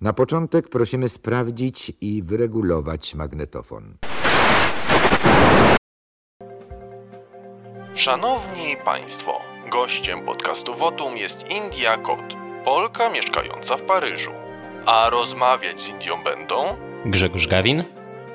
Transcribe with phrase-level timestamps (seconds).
[0.00, 3.96] Na początek prosimy sprawdzić i wyregulować magnetofon.
[7.94, 9.40] Szanowni Państwo,
[9.70, 14.30] gościem podcastu Wotum jest India Kot, Polka mieszkająca w Paryżu.
[14.86, 16.56] A rozmawiać z Indią będą
[17.06, 17.84] Grzegorz Gawin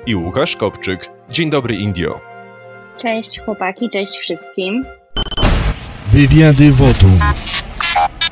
[0.06, 1.10] i Łukasz Kopczyk.
[1.30, 2.20] Dzień dobry, Indio.
[2.98, 4.84] Cześć chłopaki, cześć wszystkim.
[6.12, 7.20] Wywiady Wotum.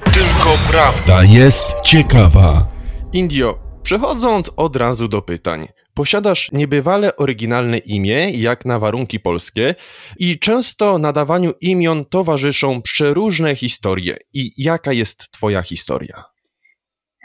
[0.04, 1.24] Tylko prawda.
[1.24, 2.74] Jest ciekawa.
[3.14, 5.68] Indio, przechodząc od razu do pytań.
[5.94, 9.74] Posiadasz niebywale oryginalne imię, jak na warunki polskie,
[10.18, 14.16] i często nadawaniu imion towarzyszą przeróżne historie.
[14.32, 16.33] I jaka jest Twoja historia?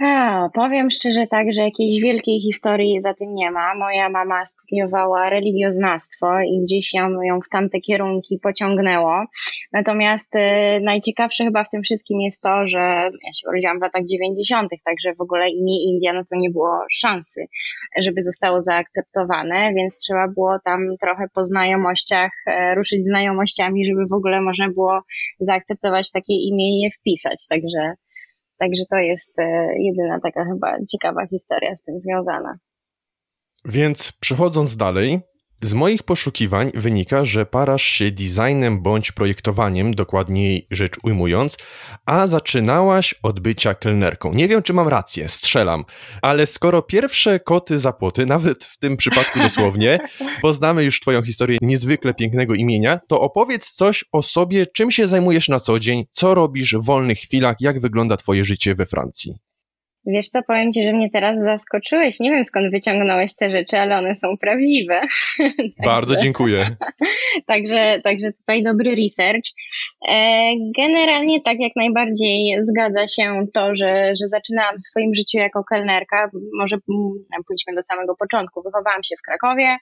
[0.02, 3.76] A, powiem szczerze tak, że jakiejś wielkiej historii za tym nie ma.
[3.76, 9.26] Moja mama studiowała religioznawstwo i gdzieś ją, ją w tamte kierunki pociągnęło.
[9.74, 10.40] Natomiast y,
[10.82, 12.80] najciekawsze chyba w tym wszystkim jest to, że
[13.26, 16.86] ja się urodziłam w latach 90., także w ogóle imię India, no to nie było
[16.92, 17.46] szansy,
[17.98, 24.14] żeby zostało zaakceptowane, więc trzeba było tam trochę po znajomościach e, ruszyć znajomościami, żeby w
[24.14, 25.02] ogóle można było
[25.40, 27.48] zaakceptować takie imię i je wpisać.
[27.50, 27.94] Także
[28.60, 32.58] Także to jest e, jedyna taka chyba ciekawa historia z tym związana.
[33.66, 35.22] Więc przechodząc dalej,
[35.62, 41.58] z moich poszukiwań wynika, że parasz się designem bądź projektowaniem, dokładniej rzecz ujmując,
[42.06, 44.34] a zaczynałaś od bycia kelnerką.
[44.34, 45.84] Nie wiem, czy mam rację, strzelam,
[46.22, 50.00] ale skoro pierwsze koty za płoty, nawet w tym przypadku dosłownie,
[50.42, 55.50] poznamy już Twoją historię niezwykle pięknego imienia, to opowiedz coś o sobie, czym się zajmujesz
[55.50, 59.49] na co dzień, co robisz w wolnych chwilach, jak wygląda Twoje życie we Francji.
[60.14, 62.20] Wiesz co, powiem Ci, że mnie teraz zaskoczyłeś.
[62.20, 65.02] Nie wiem skąd wyciągnąłeś te rzeczy, ale one są prawdziwe.
[65.86, 66.76] Bardzo dziękuję.
[67.52, 69.50] także, także tutaj dobry research.
[70.10, 75.64] E, generalnie tak jak najbardziej zgadza się to, że, że zaczynałam w swoim życiu jako
[75.64, 76.30] kelnerka.
[76.60, 76.78] Może
[77.48, 78.62] pójdźmy do samego początku.
[78.64, 79.78] Wychowałam się w Krakowie,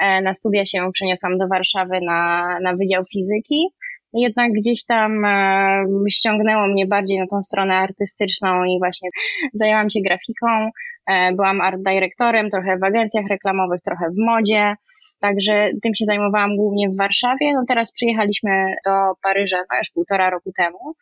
[0.00, 3.68] e, na studia się przeniosłam do Warszawy na, na Wydział Fizyki
[4.12, 9.08] jednak gdzieś tam e, ściągnęło mnie bardziej na tą stronę artystyczną i właśnie
[9.54, 10.70] zajęłam się grafiką,
[11.06, 14.74] e, byłam art dyrektorem, trochę w agencjach reklamowych, trochę w modzie.
[15.20, 17.52] Także tym się zajmowałam głównie w Warszawie.
[17.54, 20.94] No teraz przyjechaliśmy do Paryża no już półtora roku temu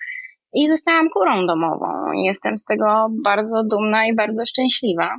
[0.55, 1.87] i zostałam kurą domową.
[2.25, 5.17] Jestem z tego bardzo dumna i bardzo szczęśliwa.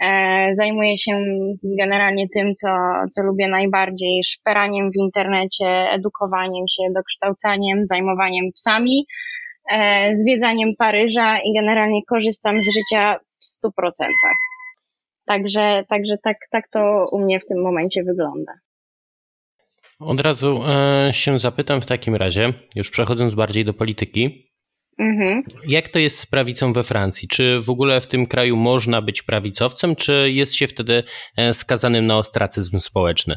[0.00, 1.18] E, zajmuję się
[1.62, 2.68] generalnie tym, co,
[3.10, 9.06] co lubię najbardziej, szperaniem w internecie, edukowaniem się, dokształcaniem, zajmowaniem psami,
[9.72, 14.36] e, zwiedzaniem Paryża i generalnie korzystam z życia w stu procentach.
[15.26, 18.52] Także, także tak, tak to u mnie w tym momencie wygląda.
[20.00, 24.44] Od razu e, się zapytam w takim razie, już przechodząc bardziej do polityki.
[24.98, 25.42] Mhm.
[25.68, 27.28] Jak to jest z prawicą we Francji?
[27.28, 31.02] Czy w ogóle w tym kraju można być prawicowcem, czy jest się wtedy
[31.36, 33.36] e, skazanym na ostracyzm społeczny?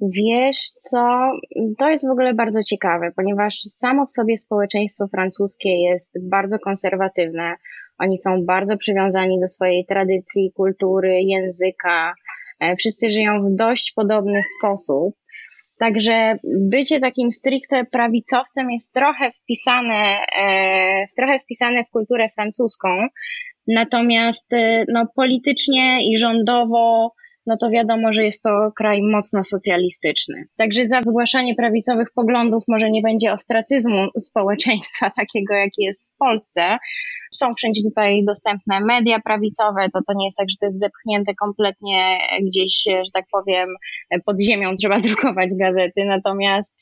[0.00, 0.58] Wiesz
[0.90, 1.30] co,
[1.78, 7.54] to jest w ogóle bardzo ciekawe, ponieważ samo w sobie społeczeństwo francuskie jest bardzo konserwatywne.
[7.98, 12.12] Oni są bardzo przywiązani do swojej tradycji, kultury, języka.
[12.60, 15.14] E, wszyscy żyją w dość podobny sposób.
[15.78, 22.88] Także bycie takim stricte prawicowcem jest trochę wpisane, e, trochę wpisane w kulturę francuską.
[23.68, 27.10] Natomiast e, no, politycznie i rządowo
[27.46, 30.44] no to wiadomo, że jest to kraj mocno socjalistyczny.
[30.56, 36.76] Także za wygłaszanie prawicowych poglądów może nie będzie ostracyzmu społeczeństwa takiego, jaki jest w Polsce.
[37.34, 41.34] Są wszędzie tutaj dostępne media prawicowe, to to nie jest tak, że to jest zepchnięte
[41.34, 43.68] kompletnie gdzieś, że tak powiem,
[44.24, 46.78] pod ziemią trzeba drukować gazety, natomiast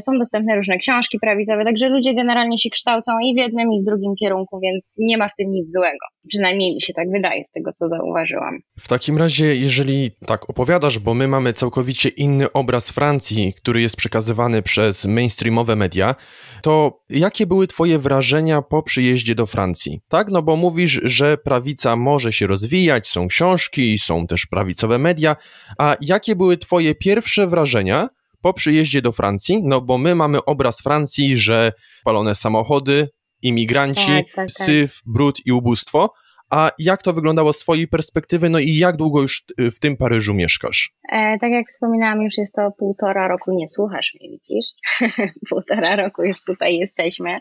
[0.00, 3.84] są dostępne różne książki prawicowe, także ludzie generalnie się kształcą i w jednym, i w
[3.84, 6.06] drugim kierunku, więc nie ma w tym nic złego.
[6.28, 8.58] Przynajmniej mi się tak wydaje z tego, co zauważyłam.
[8.78, 13.96] W takim razie, jeżeli tak opowiadasz, bo my mamy całkowicie inny obraz Francji, który jest
[13.96, 16.14] przekazywany przez mainstreamowe media,
[16.62, 20.00] to jakie były Twoje wrażenia po przyjeździe do Francji?
[20.08, 25.36] Tak, no bo mówisz, że prawica może się rozwijać, są książki, są też prawicowe media,
[25.78, 28.08] a jakie były Twoje pierwsze wrażenia?
[28.48, 31.72] Po przyjeździe do Francji, no bo my mamy obraz Francji, że
[32.04, 33.08] palone samochody,
[33.42, 34.66] imigranci, tak, tak, tak.
[34.66, 36.12] syf, brud i ubóstwo.
[36.50, 40.34] A jak to wyglądało z Twojej perspektywy, no i jak długo już w tym Paryżu
[40.34, 40.92] mieszkasz?
[41.12, 44.66] E, tak jak wspominałam, już jest to półtora roku, nie słuchasz mnie, widzisz?
[45.50, 47.38] półtora roku już tutaj jesteśmy.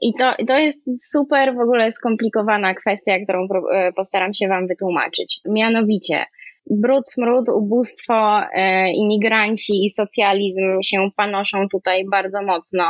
[0.00, 0.82] I to, to jest
[1.12, 5.40] super w ogóle skomplikowana kwestia, którą e, postaram się Wam wytłumaczyć.
[5.48, 6.24] Mianowicie,
[6.70, 12.84] brud, smród, ubóstwo, e, imigranci i socjalizm się panoszą tutaj bardzo mocno.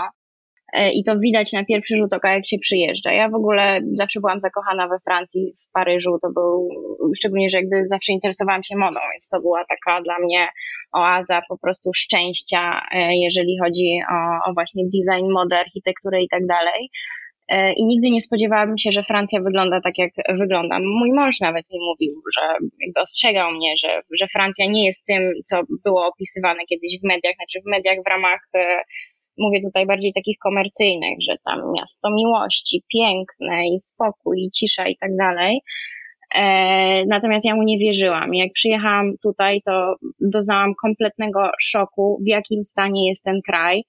[0.72, 3.12] E, i to widać na pierwszy rzut oka, jak się przyjeżdża.
[3.12, 6.68] Ja w ogóle zawsze byłam zakochana we Francji, w Paryżu, to był,
[7.16, 10.48] szczególnie, że jakby zawsze interesowałam się modą, więc to była taka dla mnie
[10.92, 16.46] oaza po prostu szczęścia, e, jeżeli chodzi o, o właśnie design, modę, architekturę i tak
[16.46, 16.90] dalej.
[17.52, 20.78] E, I nigdy nie spodziewałabym się, że Francja wygląda tak, jak wygląda.
[20.80, 22.46] Mój mąż nawet mi mówił, że
[22.80, 27.34] jakby ostrzegał mnie, że, że Francja nie jest tym, co było opisywane kiedyś w mediach,
[27.36, 28.40] znaczy w mediach w ramach
[29.38, 34.96] mówię tutaj bardziej takich komercyjnych, że tam miasto miłości, piękne i spokój i cisza i
[34.96, 35.60] tak dalej.
[36.34, 38.34] E, natomiast ja mu nie wierzyłam.
[38.34, 43.84] Jak przyjechałam tutaj, to doznałam kompletnego szoku, w jakim stanie jest ten kraj, e,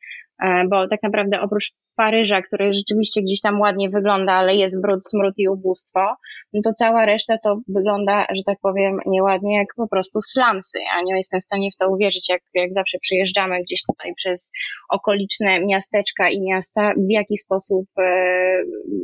[0.70, 5.34] bo tak naprawdę oprócz Paryża, który rzeczywiście gdzieś tam ładnie wygląda, ale jest brud, smród
[5.38, 6.16] i ubóstwo,
[6.54, 10.80] no to cała reszta to wygląda, że tak powiem, nieładnie jak po prostu slumsy.
[10.80, 14.52] Ja nie jestem w stanie w to uwierzyć, jak, jak zawsze przyjeżdżamy gdzieś tutaj przez
[14.90, 18.64] okoliczne miasteczka i miasta, w jaki sposób, e,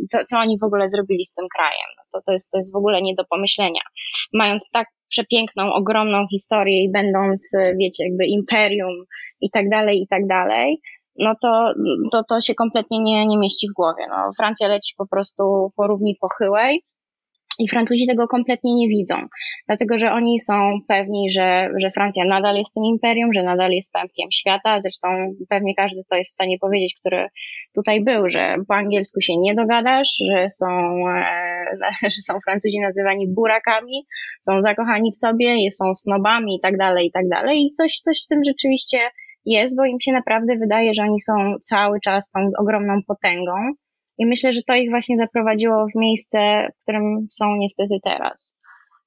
[0.10, 1.90] co, co oni w ogóle zrobili z tym krajem.
[1.98, 3.82] No to, to, jest, to jest w ogóle nie do pomyślenia.
[4.34, 8.96] Mając tak przepiękną, ogromną historię i będąc, wiecie, jakby imperium
[9.42, 10.82] i tak dalej, i tak dalej,
[11.20, 11.74] no to,
[12.12, 14.04] to, to się kompletnie nie, nie mieści w głowie.
[14.10, 16.84] No, Francja leci po prostu po równi pochyłej.
[17.60, 19.16] I Francuzi tego kompletnie nie widzą,
[19.68, 23.94] dlatego że oni są pewni, że, że Francja nadal jest tym imperium, że nadal jest
[23.94, 24.82] pępkiem świata.
[24.82, 25.08] Zresztą
[25.50, 27.28] pewnie każdy to jest w stanie powiedzieć, który
[27.76, 30.68] tutaj był, że po angielsku się nie dogadasz, że są,
[31.10, 31.78] e,
[32.14, 34.06] że są Francuzi nazywani burakami,
[34.42, 37.66] są zakochani w sobie, są snobami i tak dalej, i tak dalej.
[37.66, 39.00] I coś, coś w tym rzeczywiście
[39.50, 43.54] jest, bo im się naprawdę wydaje, że oni są cały czas tą ogromną potęgą.
[44.18, 48.56] I myślę, że to ich właśnie zaprowadziło w miejsce, w którym są niestety teraz.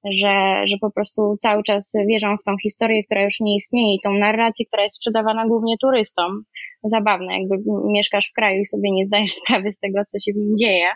[0.05, 4.00] Że, że po prostu cały czas wierzą w tą historię, która już nie istnieje i
[4.05, 6.43] tą narrację, która jest sprzedawana głównie turystom.
[6.85, 7.56] Zabawne, jakby
[7.93, 10.87] mieszkasz w kraju i sobie nie zdajesz sprawy z tego, co się w nim dzieje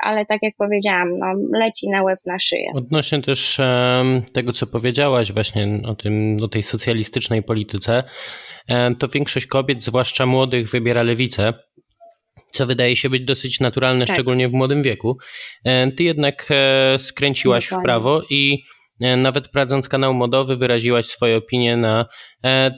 [0.00, 1.26] ale tak jak powiedziałam, no,
[1.58, 2.66] leci na łeb na szyję.
[2.74, 3.60] Odnośnie też
[4.32, 8.04] tego, co powiedziałaś właśnie o, tym, o tej socjalistycznej polityce,
[8.98, 11.52] to większość kobiet, zwłaszcza młodych, wybiera lewicę,
[12.52, 14.16] co wydaje się być dosyć naturalne, tak.
[14.16, 15.18] szczególnie w młodym wieku.
[15.96, 18.62] Ty jednak e, skręciłaś w prawo i
[19.00, 22.06] e, nawet prowadząc kanał modowy, wyraziłaś swoje opinie na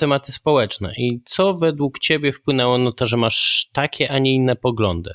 [0.00, 0.92] tematy społeczne.
[0.98, 5.10] I co według Ciebie wpłynęło na to, że masz takie, a nie inne poglądy?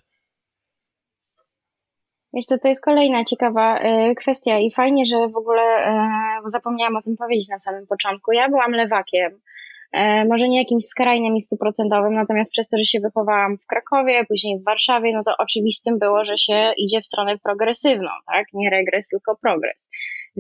[2.34, 5.62] Wiesz co, to jest kolejna ciekawa y, kwestia i fajnie, że w ogóle
[6.46, 8.32] y, zapomniałam o tym powiedzieć na samym początku.
[8.32, 9.32] Ja byłam lewakiem,
[9.98, 10.00] y,
[10.30, 14.60] może nie jakimś skrajnym i stuprocentowym, natomiast przez to, że się wychowałam w Krakowie, później
[14.60, 18.46] w Warszawie, no to oczywistym było, że się idzie w stronę progresywną, tak?
[18.54, 19.90] Nie regres, tylko progres.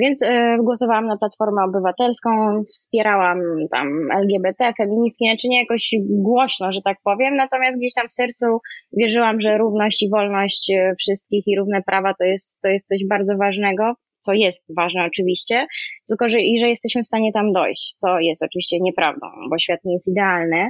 [0.01, 0.27] Więc y,
[0.63, 2.29] głosowałam na Platformę Obywatelską,
[2.63, 3.39] wspierałam
[3.71, 8.45] tam LGBT, feministki, znaczy nie jakoś głośno, że tak powiem, natomiast gdzieś tam w sercu
[8.97, 12.99] wierzyłam, że równość i wolność y, wszystkich i równe prawa to jest, to jest coś
[13.09, 15.67] bardzo ważnego, co jest ważne oczywiście,
[16.07, 19.79] tylko że, i że jesteśmy w stanie tam dojść, co jest oczywiście nieprawdą, bo świat
[19.85, 20.69] nie jest idealny.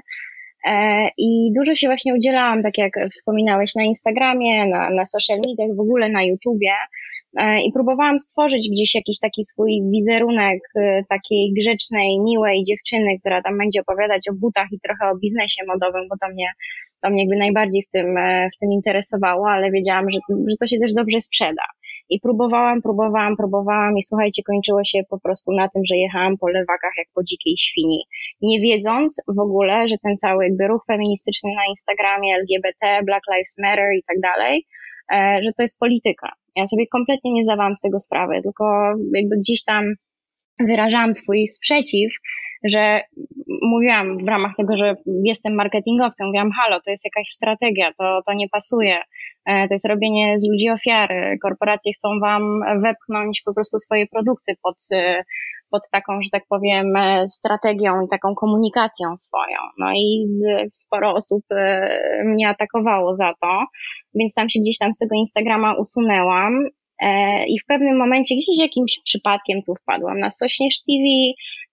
[0.67, 5.77] E, I dużo się właśnie udzielałam, tak jak wspominałeś, na Instagramie, na, na social mediach,
[5.77, 6.73] w ogóle na YouTubie.
[7.37, 13.41] E, I próbowałam stworzyć gdzieś jakiś taki swój wizerunek e, takiej grzecznej, miłej dziewczyny, która
[13.41, 16.47] tam będzie opowiadać o butach i trochę o biznesie modowym, bo to mnie,
[17.01, 18.15] to mnie jakby najbardziej w tym,
[18.55, 20.19] w tym interesowało, ale wiedziałam, że,
[20.49, 21.63] że to się też dobrze sprzeda.
[22.09, 26.47] I próbowałam, próbowałam, próbowałam i słuchajcie, kończyło się po prostu na tym, że jechałam po
[26.47, 27.99] lewakach jak po dzikiej świni.
[28.41, 33.55] Nie wiedząc w ogóle, że ten cały jakby ruch feministyczny na Instagramie, LGBT, Black Lives
[33.63, 34.65] Matter i tak dalej,
[35.11, 36.31] e, że to jest polityka.
[36.55, 38.65] Ja sobie kompletnie nie zdawałam z tego sprawy, tylko
[39.15, 39.85] jakby gdzieś tam
[40.59, 42.13] wyrażałam swój sprzeciw,
[42.63, 43.01] że
[43.61, 48.33] mówiłam w ramach tego, że jestem marketingowcem, mówiłam, halo, to jest jakaś strategia, to, to
[48.33, 48.97] nie pasuje,
[49.45, 54.53] e, to jest robienie z ludzi ofiary, korporacje chcą wam wepchnąć po prostu swoje produkty
[54.63, 55.23] pod, e,
[55.71, 59.57] pod taką, że tak powiem, e, strategią i taką komunikacją swoją.
[59.77, 60.27] No i
[60.73, 61.43] sporo osób
[62.25, 63.65] mnie atakowało za to,
[64.15, 66.53] więc tam się gdzieś tam z tego Instagrama usunęłam
[67.47, 71.03] I w pewnym momencie gdzieś jakimś przypadkiem tu wpadłam na Sośnierz TV,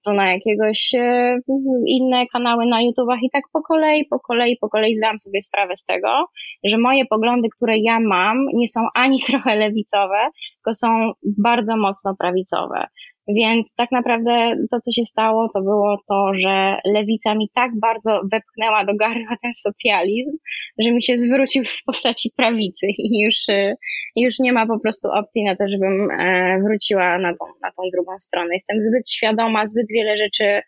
[0.04, 1.38] to na jakiegoś e,
[1.86, 5.76] inne kanały na YouTubach i tak po kolei, po kolei, po kolei zdałam sobie sprawę
[5.76, 6.26] z tego,
[6.64, 12.14] że moje poglądy, które ja mam, nie są ani trochę lewicowe, tylko są bardzo mocno
[12.18, 12.86] prawicowe.
[13.28, 18.20] Więc tak naprawdę to, co się stało, to było to, że lewica mi tak bardzo
[18.32, 20.30] wepchnęła do gardła ten socjalizm,
[20.78, 23.76] że mi się zwrócił w postaci prawicy i już, y,
[24.16, 27.82] już nie ma po prostu opcji na to, żebym e, wróciła na tą, na tą
[27.94, 28.48] drugą stronę.
[28.52, 30.62] Jestem zbyt świadoma, zbyt wiele rzeczy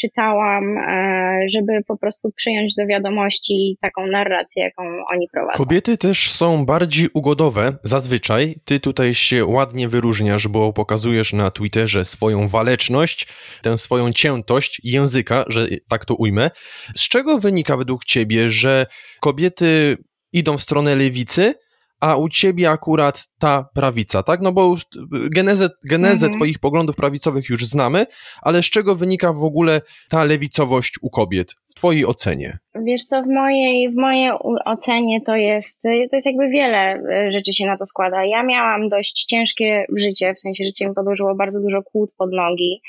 [0.00, 4.82] czytałam, e, żeby po prostu przyjąć do wiadomości taką narrację, jaką
[5.12, 5.64] oni prowadzą.
[5.64, 8.54] Kobiety też są bardziej ugodowe zazwyczaj.
[8.64, 13.26] Ty tutaj się ładnie wyróżniasz, bo pokazujesz na Twitterze swoją waleczność,
[13.62, 16.50] tę swoją ciętość języka, że tak to ujmę.
[16.96, 18.86] Z czego wynika według ciebie, że
[19.20, 19.96] kobiety
[20.32, 21.54] idą w stronę lewicy,
[22.00, 24.40] a u ciebie akurat ta prawica, tak?
[24.40, 24.82] No bo już
[25.30, 26.32] genezę, genezę mhm.
[26.32, 28.06] twoich poglądów prawicowych już znamy,
[28.42, 32.58] ale z czego wynika w ogóle ta lewicowość u kobiet w twojej ocenie?
[32.84, 34.30] Wiesz co, w mojej, w mojej
[34.64, 38.24] ocenie to jest, to jest jakby wiele e, rzeczy się na to składa.
[38.24, 42.80] Ja miałam dość ciężkie życie, w sensie życie mi podłożyło bardzo dużo kłód pod nogi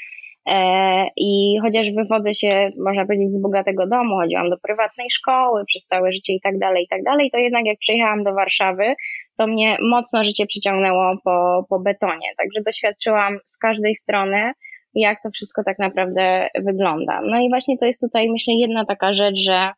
[1.17, 6.11] I chociaż wywodzę się, można powiedzieć, z bogatego domu, chodziłam do prywatnej szkoły przez całe
[6.11, 8.95] życie i tak dalej, i tak dalej, to jednak jak przyjechałam do Warszawy,
[9.37, 12.27] to mnie mocno życie przyciągnęło po, po betonie.
[12.37, 14.51] Także doświadczyłam z każdej strony,
[14.93, 17.21] jak to wszystko tak naprawdę wygląda.
[17.23, 19.69] No i właśnie to jest tutaj, myślę, jedna taka rzecz, że,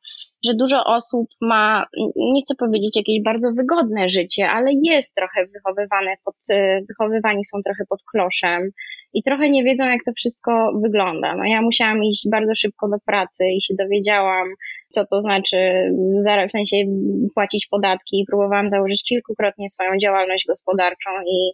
[0.45, 6.15] że dużo osób ma, nie chcę powiedzieć jakieś bardzo wygodne życie, ale jest trochę wychowywane
[6.25, 6.35] pod,
[6.87, 8.71] wychowywani są trochę pod kloszem
[9.13, 11.35] i trochę nie wiedzą, jak to wszystko wygląda.
[11.35, 14.47] No ja musiałam iść bardzo szybko do pracy i się dowiedziałam,
[14.89, 15.57] co to znaczy
[16.47, 16.77] w sensie
[17.35, 21.51] płacić podatki i próbowałam założyć kilkukrotnie swoją działalność gospodarczą i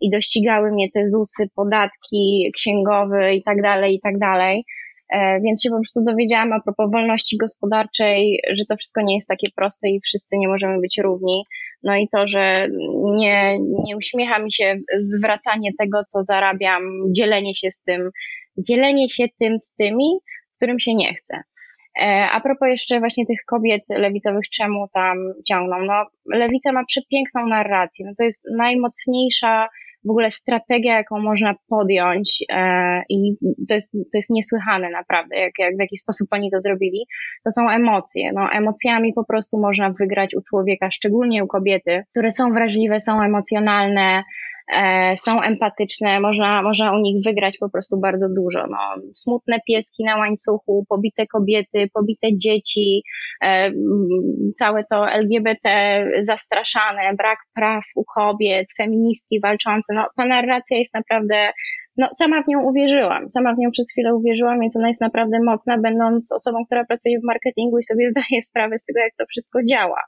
[0.00, 4.64] i dościgały mnie te ZUSy, podatki księgowe i tak dalej, i tak dalej.
[5.12, 9.28] E, więc się po prostu dowiedziałam a propos wolności gospodarczej, że to wszystko nie jest
[9.28, 11.44] takie proste i wszyscy nie możemy być równi.
[11.82, 12.68] No i to, że
[13.16, 16.82] nie, nie uśmiecha mi się zwracanie tego, co zarabiam,
[17.16, 18.10] dzielenie się z tym,
[18.58, 20.18] dzielenie się tym z tymi,
[20.56, 21.42] którym się nie chce.
[22.00, 25.76] E, a propos jeszcze właśnie tych kobiet lewicowych, czemu tam ciągną?
[25.82, 28.06] No, lewica ma przepiękną narrację.
[28.06, 29.68] No, to jest najmocniejsza
[30.04, 33.36] w ogóle strategia, jaką można podjąć e, i
[33.68, 37.06] to jest, to jest niesłychane naprawdę, jak, jak w jaki sposób oni to zrobili,
[37.44, 38.32] to są emocje.
[38.32, 43.22] No, emocjami po prostu można wygrać u człowieka, szczególnie u kobiety, które są wrażliwe, są
[43.22, 44.22] emocjonalne,
[45.16, 48.66] są empatyczne, można, można u nich wygrać po prostu bardzo dużo.
[48.70, 53.02] No, smutne pieski na łańcuchu, pobite kobiety, pobite dzieci,
[53.44, 53.72] e,
[54.58, 55.70] całe to LGBT
[56.20, 59.92] zastraszane, brak praw u kobiet, feministki walczące.
[59.96, 61.50] No, ta narracja jest naprawdę
[61.96, 63.28] no, sama w nią uwierzyłam.
[63.28, 67.20] Sama w nią przez chwilę uwierzyłam, więc ona jest naprawdę mocna, będąc osobą, która pracuje
[67.20, 70.00] w marketingu i sobie zdaje sprawę z tego, jak to wszystko działa.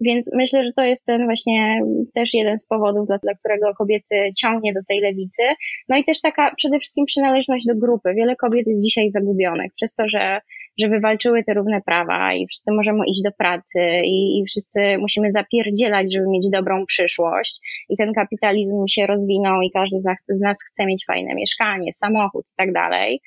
[0.00, 1.80] Więc myślę, że to jest ten właśnie
[2.14, 5.42] też jeden z powodów, dla, dla którego kobiety ciągnie do tej lewicy.
[5.88, 8.14] No i też taka przede wszystkim przynależność do grupy.
[8.14, 10.40] Wiele kobiet jest dzisiaj zagubionych przez to, że,
[10.80, 15.30] że wywalczyły te równe prawa i wszyscy możemy iść do pracy i, i wszyscy musimy
[15.30, 17.60] zapierdzielać, żeby mieć dobrą przyszłość.
[17.88, 21.92] I ten kapitalizm się rozwinął i każdy z nas, z nas chce mieć fajne mieszkanie,
[21.92, 23.20] samochód i tak dalej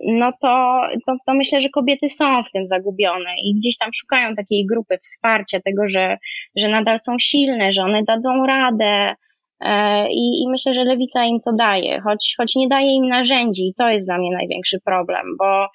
[0.00, 4.34] no to, to, to myślę, że kobiety są w tym zagubione i gdzieś tam szukają
[4.34, 6.18] takiej grupy wsparcia, tego, że,
[6.56, 9.14] że nadal są silne, że one dadzą radę.
[9.60, 13.68] E, I, I myślę, że lewica im to daje, choć, choć nie daje im narzędzi,
[13.68, 15.66] i to jest dla mnie największy problem, bo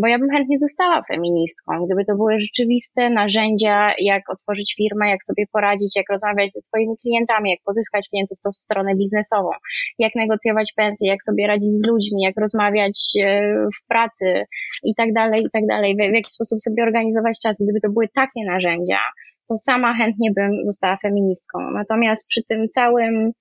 [0.00, 5.24] bo ja bym chętnie została feministką, gdyby to były rzeczywiste narzędzia, jak otworzyć firmę, jak
[5.24, 9.50] sobie poradzić, jak rozmawiać ze swoimi klientami, jak pozyskać klientów w tą stronę biznesową,
[9.98, 14.44] jak negocjować pensje, jak sobie radzić z ludźmi, jak rozmawiać e, w pracy
[14.82, 17.56] i tak dalej, i tak dalej, w jaki sposób sobie organizować czas.
[17.62, 18.98] Gdyby to były takie narzędzia,
[19.48, 21.70] to sama chętnie bym została feministką.
[21.70, 23.32] Natomiast przy tym całym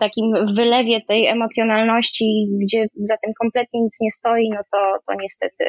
[0.00, 5.64] takim wylewie tej emocjonalności, gdzie za tym kompletnie nic nie stoi, no to, to niestety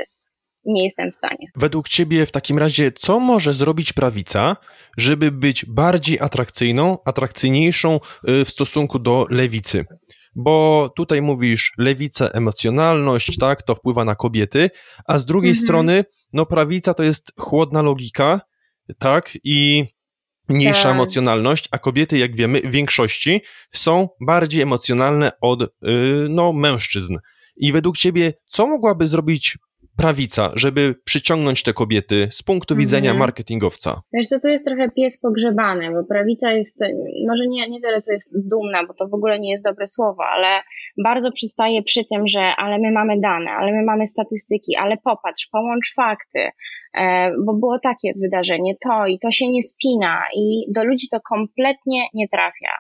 [0.65, 1.47] nie jestem w stanie.
[1.55, 4.57] Według Ciebie w takim razie, co może zrobić prawica,
[4.97, 7.99] żeby być bardziej atrakcyjną, atrakcyjniejszą
[8.29, 9.85] y, w stosunku do lewicy?
[10.35, 14.69] Bo tutaj mówisz lewica, emocjonalność, tak, to wpływa na kobiety,
[15.07, 15.65] a z drugiej mhm.
[15.65, 18.41] strony, no prawica to jest chłodna logika,
[18.99, 19.85] tak, i
[20.53, 20.91] mniejsza tak.
[20.91, 23.41] emocjonalność, a kobiety, jak wiemy, w większości
[23.71, 27.17] są bardziej emocjonalne od yy, no, mężczyzn.
[27.57, 29.57] I według ciebie, co mogłaby zrobić
[29.97, 33.19] prawica, żeby przyciągnąć te kobiety z punktu widzenia mhm.
[33.19, 34.01] marketingowca?
[34.13, 36.79] Wiesz co, tu jest trochę pies pogrzebany, bo prawica jest,
[37.27, 40.23] może nie, nie tyle, co jest dumna, bo to w ogóle nie jest dobre słowo,
[40.25, 40.61] ale
[41.03, 45.47] bardzo przystaje przy tym, że ale my mamy dane, ale my mamy statystyki, ale popatrz,
[45.51, 46.49] połącz fakty,
[47.45, 52.07] bo było takie wydarzenie, to i to się nie spina i do ludzi to kompletnie
[52.13, 52.71] nie trafia.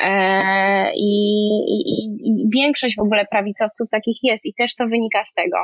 [0.00, 1.10] E, I,
[1.68, 1.78] i,
[2.24, 5.56] I, większość w ogóle prawicowców takich jest, i też to wynika z tego,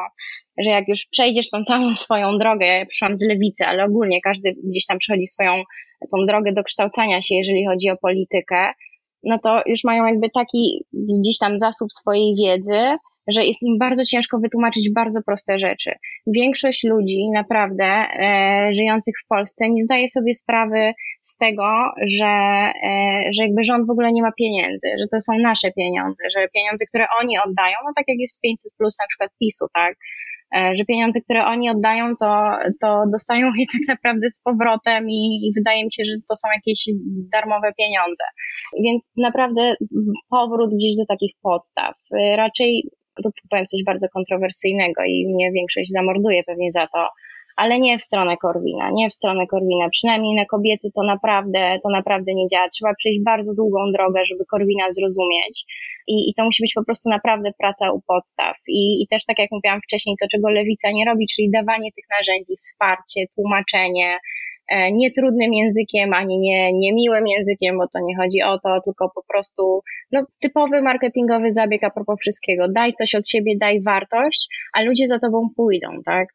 [0.59, 4.55] że jak już przejdziesz tą całą swoją drogę, ja przyszłam z lewicy, ale ogólnie każdy
[4.65, 5.63] gdzieś tam przechodzi swoją
[6.11, 8.73] tą drogę do kształcania się, jeżeli chodzi o politykę,
[9.25, 12.99] no to już mają jakby taki gdzieś tam zasób swojej wiedzy,
[13.29, 15.91] że jest im bardzo ciężko wytłumaczyć bardzo proste rzeczy.
[16.27, 21.69] Większość ludzi naprawdę e, żyjących w Polsce nie zdaje sobie sprawy z tego,
[22.19, 22.35] że,
[22.89, 26.49] e, że jakby rząd w ogóle nie ma pieniędzy, że to są nasze pieniądze, że
[26.55, 29.97] pieniądze, które oni oddają, no tak jak jest 500 plus na przykład PiSu, tak,
[30.57, 35.23] e, że pieniądze, które oni oddają, to, to dostają je tak naprawdę z powrotem i,
[35.47, 36.89] i wydaje mi się, że to są jakieś
[37.33, 38.25] darmowe pieniądze.
[38.85, 39.75] Więc naprawdę
[40.31, 41.95] powrót gdzieś do takich podstaw.
[42.37, 42.91] Raczej
[43.23, 47.09] tu powiem coś bardzo kontrowersyjnego i mnie większość zamorduje pewnie za to,
[47.57, 49.89] ale nie w stronę Korwina, nie w stronę Korwina.
[49.91, 52.69] Przynajmniej na kobiety to naprawdę, to naprawdę nie działa.
[52.69, 55.65] Trzeba przejść bardzo długą drogę, żeby Korwina zrozumieć.
[56.07, 58.57] I, i to musi być po prostu naprawdę praca u podstaw.
[58.69, 62.05] I, I też tak jak mówiłam wcześniej, to czego lewica nie robi, czyli dawanie tych
[62.19, 64.19] narzędzi, wsparcie, tłumaczenie,
[64.93, 69.11] nie trudnym językiem, ani nie, nie miłym językiem, bo to nie chodzi o to, tylko
[69.15, 72.69] po prostu no, typowy marketingowy zabieg a propos wszystkiego.
[72.69, 76.29] Daj coś od siebie, daj wartość, a ludzie za tobą pójdą, tak?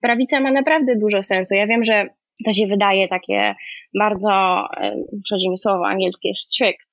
[0.00, 1.54] Prawica ma naprawdę dużo sensu.
[1.54, 2.06] Ja wiem, że
[2.44, 3.54] to się wydaje takie
[3.98, 4.30] bardzo,
[4.76, 6.88] e, przechodzi mi słowo angielskie, strict,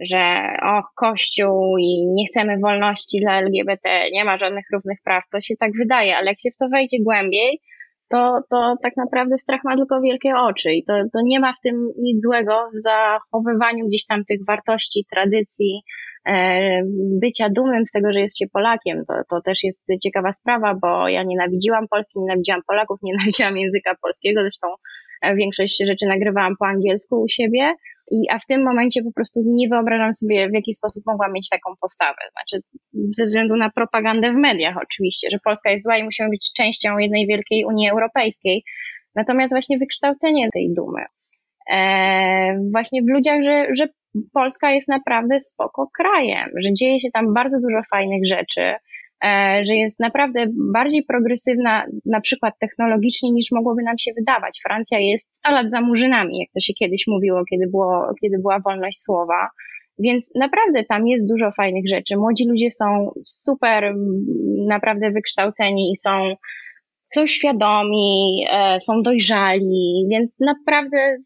[0.00, 5.40] że o, Kościół i nie chcemy wolności dla LGBT, nie ma żadnych równych praw, to
[5.40, 7.60] się tak wydaje, ale jak się w to wejdzie głębiej,
[8.10, 11.60] to, to tak naprawdę strach ma tylko wielkie oczy i to, to nie ma w
[11.60, 15.82] tym nic złego w zachowywaniu gdzieś tam tych wartości, tradycji,
[16.26, 16.60] e,
[17.20, 19.04] bycia dumnym z tego, że jest się Polakiem.
[19.08, 24.40] To, to też jest ciekawa sprawa, bo ja nienawidziłam Polski, nienawidziłam Polaków, nienawidziłam języka polskiego,
[24.40, 24.68] zresztą
[25.22, 27.74] e, większość rzeczy nagrywałam po angielsku u siebie
[28.10, 31.48] i, a w tym momencie po prostu nie wyobrażam sobie, w jaki sposób mogła mieć
[31.48, 32.18] taką postawę.
[32.32, 32.62] Znaczy,
[33.16, 36.98] ze względu na propagandę w mediach, oczywiście, że Polska jest zła i musimy być częścią
[36.98, 38.64] jednej wielkiej Unii Europejskiej.
[39.14, 41.04] Natomiast właśnie wykształcenie tej dumy,
[41.70, 43.88] e, właśnie w ludziach, że, że
[44.32, 48.74] Polska jest naprawdę spoko krajem, że dzieje się tam bardzo dużo fajnych rzeczy,
[49.62, 54.60] że jest naprawdę bardziej progresywna, na przykład technologicznie, niż mogłoby nam się wydawać.
[54.66, 58.60] Francja jest 100 lat za murzynami, jak to się kiedyś mówiło, kiedy, było, kiedy była
[58.60, 59.48] wolność słowa.
[59.98, 62.16] Więc naprawdę tam jest dużo fajnych rzeczy.
[62.16, 63.94] Młodzi ludzie są super,
[64.68, 66.34] naprawdę wykształceni i są
[67.14, 71.16] są świadomi, e, są dojrzali, więc naprawdę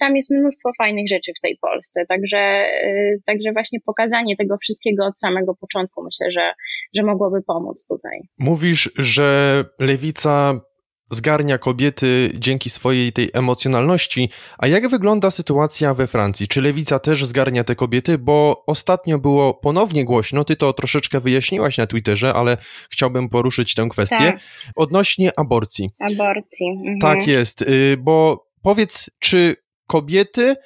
[0.00, 2.06] tam jest mnóstwo fajnych rzeczy w tej Polsce.
[2.06, 6.52] Także, e, także właśnie pokazanie tego wszystkiego od samego początku myślę, że,
[6.96, 8.20] że mogłoby pomóc tutaj.
[8.38, 10.60] Mówisz, że lewica
[11.10, 14.30] zgarnia kobiety dzięki swojej tej emocjonalności.
[14.58, 16.48] A jak wygląda sytuacja we Francji?
[16.48, 18.18] Czy lewica też zgarnia te kobiety?
[18.18, 22.56] Bo ostatnio było ponownie głośno, ty to troszeczkę wyjaśniłaś na Twitterze, ale
[22.90, 24.16] chciałbym poruszyć tę kwestię.
[24.16, 24.40] Tak.
[24.76, 25.90] Odnośnie aborcji.
[25.98, 26.66] Aborcji.
[26.68, 26.98] Mhm.
[26.98, 30.56] Tak jest, y, bo powiedz, czy kobiety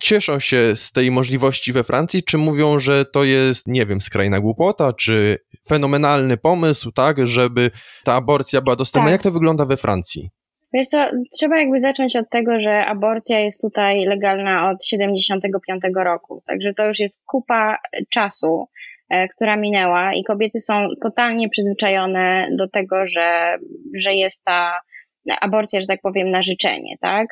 [0.00, 4.40] cieszą się z tej możliwości we Francji, czy mówią, że to jest, nie wiem, skrajna
[4.40, 5.38] głupota, czy
[5.68, 7.70] fenomenalny pomysł, tak, żeby
[8.04, 9.06] ta aborcja była dostępna.
[9.06, 9.12] Tak.
[9.12, 10.30] Jak to wygląda we Francji?
[10.72, 16.42] Wiesz co, trzeba jakby zacząć od tego, że aborcja jest tutaj legalna od 75 roku,
[16.46, 17.78] także to już jest kupa
[18.10, 18.68] czasu,
[19.08, 23.58] e, która minęła i kobiety są totalnie przyzwyczajone do tego, że,
[23.94, 24.80] że jest ta
[25.40, 27.26] aborcja, że tak powiem, na życzenie, tak?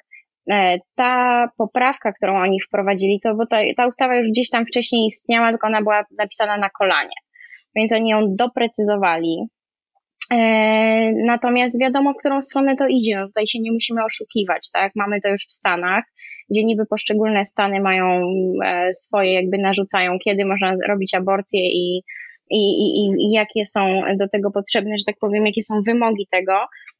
[0.52, 5.06] E, ta poprawka, którą oni wprowadzili, to bo ta, ta ustawa już gdzieś tam wcześniej
[5.06, 7.14] istniała, tylko ona była napisana na kolanie
[7.76, 9.38] więc oni ją doprecyzowali.
[10.32, 13.16] E, natomiast wiadomo, w którą stronę to idzie.
[13.16, 14.92] No tutaj się nie musimy oszukiwać, tak?
[14.96, 16.04] Mamy to już w Stanach,
[16.50, 18.22] gdzie niby poszczególne stany mają
[18.64, 22.02] e, swoje, jakby narzucają, kiedy można robić aborcję i,
[22.50, 26.52] i, i, i jakie są do tego potrzebne, że tak powiem, jakie są wymogi tego.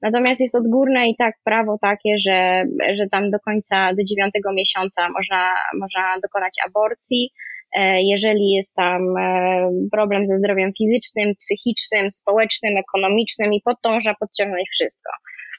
[0.03, 2.65] Natomiast jest odgórne i tak prawo takie, że,
[2.97, 7.31] że tam do końca, do dziewiątego miesiąca można, można dokonać aborcji.
[7.77, 13.91] E, jeżeli jest tam e, problem ze zdrowiem fizycznym, psychicznym, społecznym, ekonomicznym i pod to
[13.91, 15.11] można podciągnąć wszystko.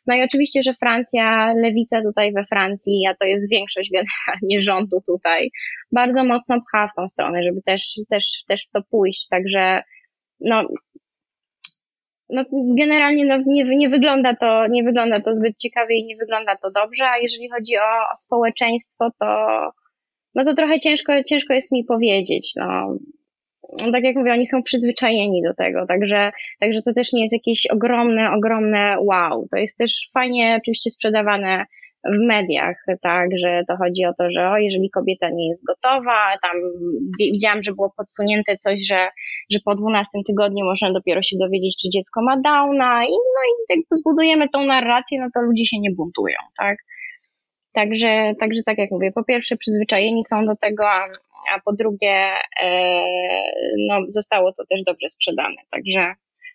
[0.09, 5.01] No i oczywiście, że Francja, lewica tutaj we Francji, a to jest większość generalnie rządu
[5.07, 5.49] tutaj,
[5.91, 9.27] bardzo mocno pcha w tą stronę, żeby też, też, też w to pójść.
[9.27, 9.81] Także
[10.39, 10.67] no,
[12.29, 16.55] no generalnie no, nie, nie, wygląda to, nie wygląda to zbyt ciekawie i nie wygląda
[16.55, 19.25] to dobrze, a jeżeli chodzi o, o społeczeństwo, to
[20.35, 22.53] no to trochę ciężko, ciężko jest mi powiedzieć.
[22.55, 22.97] No.
[23.77, 27.67] Tak jak mówię, oni są przyzwyczajeni do tego, także, także to też nie jest jakieś
[27.67, 29.47] ogromne, ogromne wow.
[29.51, 31.65] To jest też fajnie oczywiście sprzedawane
[32.05, 36.37] w mediach, tak, że to chodzi o to, że o, jeżeli kobieta nie jest gotowa,
[36.41, 36.57] tam
[37.19, 39.07] widziałam, że było podsunięte coś, że,
[39.51, 43.77] że po 12 tygodniu można dopiero się dowiedzieć, czy dziecko ma Downa i no i
[43.77, 46.77] jak zbudujemy tą narrację, no to ludzie się nie buntują, tak.
[47.73, 51.07] Także, także tak jak mówię, po pierwsze przyzwyczajeni są do tego, a,
[51.55, 52.31] a po drugie
[52.63, 53.03] e,
[53.89, 55.55] no, zostało to też dobrze sprzedane.
[55.69, 56.13] Także,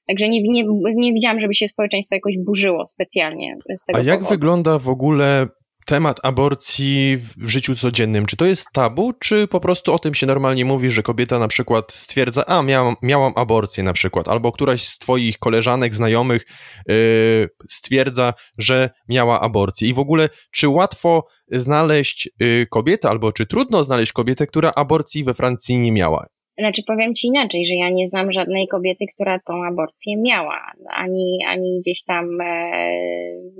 [0.08, 4.18] także nie, nie, nie widziałam, żeby się społeczeństwo jakoś burzyło specjalnie z tego A jak
[4.18, 4.34] powodu.
[4.34, 5.46] wygląda w ogóle
[5.84, 8.26] temat aborcji w życiu codziennym?
[8.26, 11.48] Czy to jest tabu, czy po prostu o tym się normalnie mówi, że kobieta na
[11.48, 16.42] przykład stwierdza, a miałam, miałam aborcję na przykład, albo któraś z twoich koleżanek, znajomych
[16.88, 19.88] yy, stwierdza, że miała aborcję.
[19.88, 25.24] I w ogóle, czy łatwo znaleźć yy, kobietę, albo czy trudno znaleźć kobietę, która aborcji
[25.24, 26.26] we Francji nie miała?
[26.58, 31.38] Znaczy powiem Ci inaczej, że ja nie znam żadnej kobiety, która tą aborcję miała, ani,
[31.48, 32.46] ani gdzieś tam e,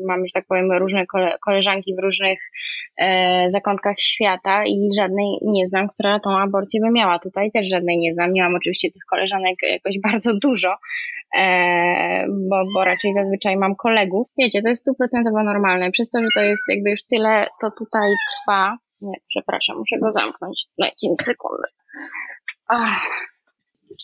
[0.06, 2.38] mamy, że tak powiem, różne kole, koleżanki w różnych
[2.98, 7.18] e, zakątkach świata i żadnej nie znam, która tą aborcję by miała.
[7.18, 8.32] Tutaj też żadnej nie znam.
[8.32, 10.74] Miałam oczywiście tych koleżanek jakoś bardzo dużo,
[11.36, 14.28] e, bo, bo raczej zazwyczaj mam kolegów.
[14.38, 15.90] Wiecie, to jest stuprocentowo normalne.
[15.90, 18.76] Przez to, że to jest jakby już tyle, to tutaj trwa.
[19.02, 20.64] Nie, przepraszam, muszę go zamknąć.
[20.78, 21.68] Dajcie mi sekundę.
[22.68, 23.08] Ach.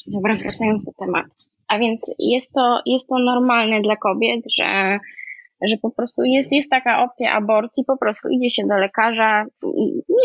[0.06, 1.30] Dobra, wracając do tematu.
[1.68, 4.98] A więc jest to, jest to normalne dla kobiet, że,
[5.68, 9.44] że po prostu jest, jest taka opcja aborcji, po prostu idzie się do lekarza.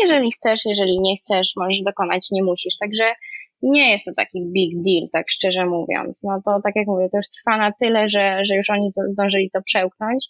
[0.02, 2.78] Jeżeli chcesz, jeżeli nie chcesz, możesz dokonać, nie musisz.
[2.78, 3.04] Także
[3.62, 6.22] nie jest to taki big deal, tak szczerze mówiąc.
[6.24, 9.50] No to tak jak mówię, to już trwa na tyle, że, że już oni zdążyli
[9.50, 10.28] to przełknąć.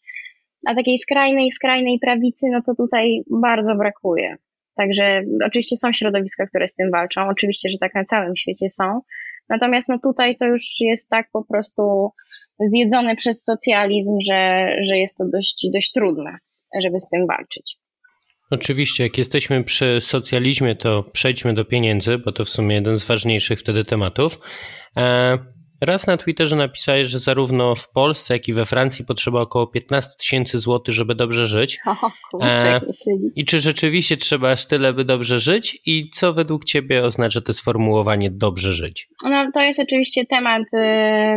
[0.66, 4.36] A takiej skrajnej, skrajnej prawicy, no to tutaj bardzo brakuje.
[4.76, 9.00] Także oczywiście są środowiska, które z tym walczą, oczywiście, że tak na całym świecie są.
[9.48, 12.10] Natomiast no tutaj to już jest tak po prostu
[12.66, 16.38] zjedzone przez socjalizm, że, że jest to dość, dość trudne,
[16.82, 17.78] żeby z tym walczyć.
[18.50, 23.04] Oczywiście, jak jesteśmy przy socjalizmie, to przejdźmy do pieniędzy, bo to w sumie jeden z
[23.04, 24.38] ważniejszych wtedy tematów.
[24.96, 25.38] E,
[25.80, 30.10] Raz na Twitterze napisałeś, że zarówno w Polsce, jak i we Francji potrzeba około 15
[30.18, 31.78] tysięcy złotych, żeby dobrze żyć.
[31.86, 32.80] O, kurde,
[33.36, 35.80] I czy rzeczywiście trzeba aż tyle, by dobrze żyć?
[35.86, 39.08] I co według Ciebie oznacza to sformułowanie dobrze żyć?
[39.24, 40.78] No, to jest oczywiście temat y,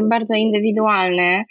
[0.10, 1.44] bardzo indywidualny.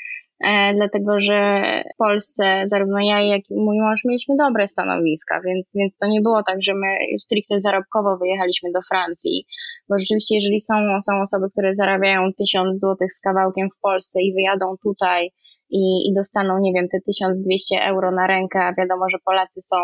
[0.45, 1.63] E, dlatego że
[1.95, 6.21] w Polsce zarówno ja, jak i mój mąż mieliśmy dobre stanowiska, więc, więc to nie
[6.21, 9.47] było tak, że my stricte zarobkowo wyjechaliśmy do Francji,
[9.89, 14.35] bo rzeczywiście jeżeli są, są osoby, które zarabiają tysiąc złotych z kawałkiem w Polsce i
[14.35, 15.31] wyjadą tutaj
[15.71, 19.77] i, i dostaną, nie wiem, te 1200 euro na rękę, a wiadomo, że Polacy są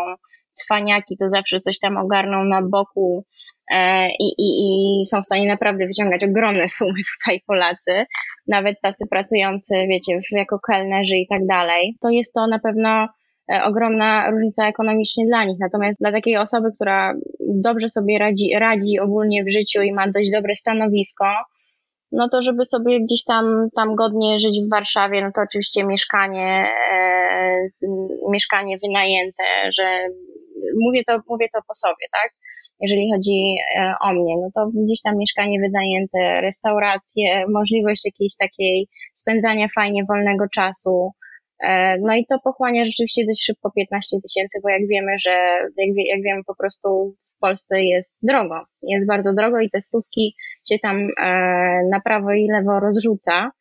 [0.55, 3.25] cwaniaki, to zawsze coś tam ogarną na boku
[3.71, 4.49] e, i, i,
[5.01, 8.05] i są w stanie naprawdę wyciągać ogromne sumy tutaj Polacy,
[8.47, 13.07] nawet tacy pracujący, wiecie, jako kelnerzy i tak dalej, to jest to na pewno
[13.53, 15.57] e, ogromna różnica ekonomicznie dla nich.
[15.59, 20.31] Natomiast dla takiej osoby, która dobrze sobie radzi, radzi ogólnie w życiu i ma dość
[20.31, 21.25] dobre stanowisko,
[22.11, 26.67] no to żeby sobie gdzieś tam, tam godnie żyć w Warszawie, no to oczywiście mieszkanie,
[26.91, 27.69] e,
[28.31, 30.07] mieszkanie wynajęte, że
[30.85, 32.31] mówię to, mówię to po sobie, tak?
[32.81, 38.87] Jeżeli chodzi e, o mnie, no to gdzieś tam mieszkanie wynajęte, restauracje, możliwość jakiejś takiej
[39.13, 41.11] spędzania fajnie wolnego czasu.
[41.63, 45.31] E, no i to pochłania rzeczywiście dość szybko 15 tysięcy, bo jak wiemy, że
[45.77, 48.61] jak, jak wiemy po prostu w Polsce jest drogo.
[48.81, 50.35] Jest bardzo drogo i te stówki
[50.69, 51.29] się tam e,
[51.91, 53.51] na prawo i lewo rozrzuca.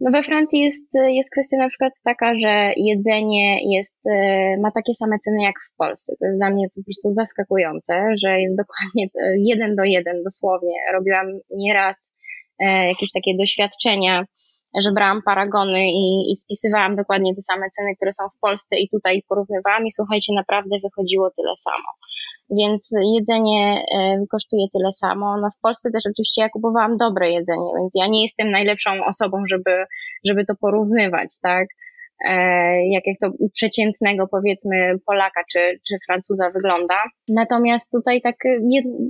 [0.00, 4.94] No we Francji jest, jest kwestia na przykład taka, że jedzenie jest, e, ma takie
[4.94, 6.12] same ceny jak w Polsce.
[6.20, 10.76] To jest dla mnie po prostu zaskakujące, że jest dokładnie e, jeden do jeden dosłownie.
[10.92, 12.14] Robiłam nieraz
[12.58, 14.24] e, jakieś takie doświadczenia,
[14.82, 18.88] że brałam paragony i, i spisywałam dokładnie te same ceny, które są w Polsce i
[18.88, 21.88] tutaj porównywałam i słuchajcie, naprawdę wychodziło tyle samo
[22.50, 25.36] więc jedzenie e, kosztuje tyle samo.
[25.40, 29.42] No w Polsce też oczywiście ja kupowałam dobre jedzenie, więc ja nie jestem najlepszą osobą,
[29.50, 29.84] żeby,
[30.24, 31.68] żeby to porównywać, tak?
[32.24, 36.94] E, jak, jak to przeciętnego powiedzmy Polaka czy, czy Francuza wygląda.
[37.28, 38.36] Natomiast tutaj tak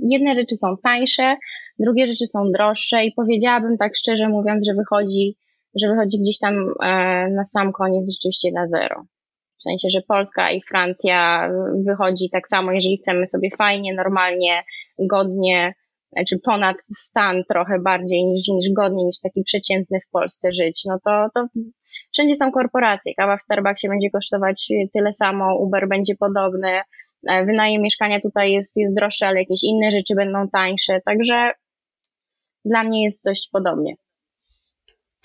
[0.09, 1.35] jedne rzeczy są tańsze,
[1.79, 5.37] drugie rzeczy są droższe i powiedziałabym tak szczerze mówiąc, że wychodzi,
[5.81, 9.05] że wychodzi gdzieś tam e, na sam koniec rzeczywiście na zero.
[9.59, 11.49] W sensie, że Polska i Francja
[11.85, 14.63] wychodzi tak samo, jeżeli chcemy sobie fajnie, normalnie,
[14.99, 15.73] godnie,
[16.29, 20.97] czy ponad stan trochę bardziej niż, niż godnie, niż taki przeciętny w Polsce żyć, no
[21.05, 21.47] to, to
[22.13, 23.13] wszędzie są korporacje.
[23.17, 26.81] Kawa w Starbucksie będzie kosztować tyle samo, Uber będzie podobny,
[27.29, 31.51] e, wynajem mieszkania tutaj jest, jest droższy, ale jakieś inne rzeczy będą tańsze, także
[32.65, 33.95] dla mnie jest dość podobnie.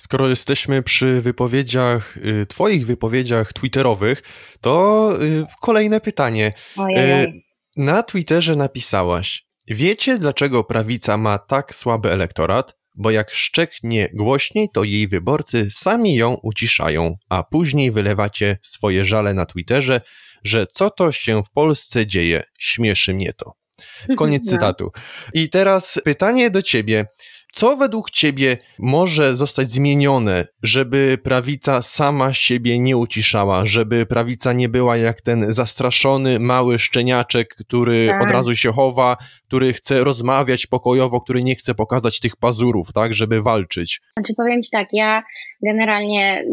[0.00, 4.22] Skoro jesteśmy przy wypowiedziach, y, Twoich wypowiedziach Twitterowych,
[4.60, 6.52] to y, kolejne pytanie.
[6.76, 7.24] Ojej.
[7.24, 7.32] Y,
[7.76, 12.80] na Twitterze napisałaś: Wiecie, dlaczego prawica ma tak słaby elektorat?
[12.94, 19.34] bo jak szczeknie głośniej, to jej wyborcy sami ją uciszają, a później wylewacie swoje żale
[19.34, 20.00] na Twitterze,
[20.44, 23.52] że co to się w Polsce dzieje, śmieszy mnie to.
[24.18, 24.52] Koniec no.
[24.52, 24.90] cytatu.
[25.34, 27.06] I teraz pytanie do ciebie.
[27.52, 34.68] Co według Ciebie może zostać zmienione, żeby prawica sama siebie nie uciszała, żeby prawica nie
[34.68, 38.22] była jak ten zastraszony mały szczeniaczek, który tak.
[38.22, 43.14] od razu się chowa, który chce rozmawiać pokojowo, który nie chce pokazać tych pazurów, tak,
[43.14, 44.00] żeby walczyć?
[44.16, 45.22] Znaczy powiem Ci tak, ja
[45.62, 46.46] generalnie, y,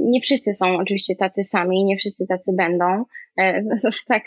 [0.00, 3.04] nie wszyscy są oczywiście tacy sami, nie wszyscy tacy będą.
[3.38, 3.62] E,
[4.08, 4.22] tak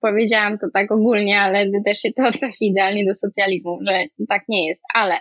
[0.00, 4.68] powiedziałam to tak ogólnie, ale też się to odnosi idealnie do socjalizmu, że tak nie
[4.68, 5.14] jest, ale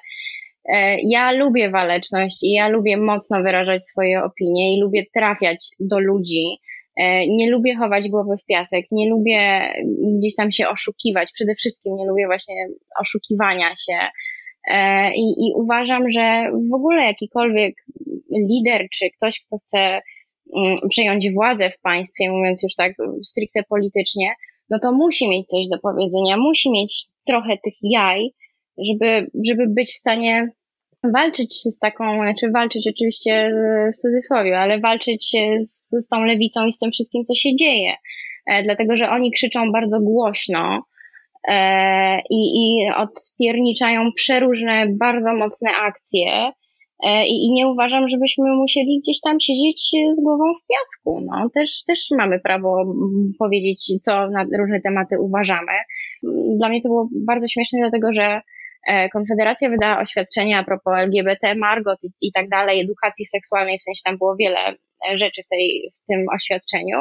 [1.04, 6.58] ja lubię waleczność i ja lubię mocno wyrażać swoje opinie i lubię trafiać do ludzi.
[6.97, 9.73] E, nie lubię chować głowy w piasek, nie lubię
[10.19, 11.32] gdzieś tam się oszukiwać.
[11.34, 12.56] Przede wszystkim nie lubię właśnie
[12.99, 13.97] oszukiwania się.
[14.67, 17.76] E, I, i uważam, że w ogóle jakikolwiek
[18.32, 20.02] lider czy ktoś, kto chce
[20.58, 24.34] mm, przejąć władzę w państwie, mówiąc już tak stricte politycznie,
[24.69, 28.34] no to musi mieć coś do powiedzenia, musi mieć trochę tych jaj,
[28.78, 30.48] żeby, żeby być w stanie
[31.14, 33.52] walczyć z taką, znaczy walczyć oczywiście
[33.94, 35.32] w cudzysłowie, ale walczyć
[35.62, 37.94] z, z tą lewicą i z tym wszystkim, co się dzieje.
[38.46, 40.84] E, dlatego, że oni krzyczą bardzo głośno
[41.48, 46.52] e, i, i odpierniczają przeróżne, bardzo mocne akcje.
[47.06, 51.28] E, I, I nie uważam, żebyśmy musieli gdzieś tam siedzieć z głową w piasku.
[51.32, 52.96] No, też, też mamy prawo
[53.40, 55.72] powiedzieć, co na różne tematy uważamy.
[56.58, 58.42] Dla mnie to było bardzo śmieszne, dlatego że
[59.13, 64.02] Konfederacja wydała oświadczenia a propos LGBT, Margot i, i tak dalej, edukacji seksualnej, w sensie
[64.06, 66.98] tam było wiele e, rzeczy w, tej, w tym oświadczeniu.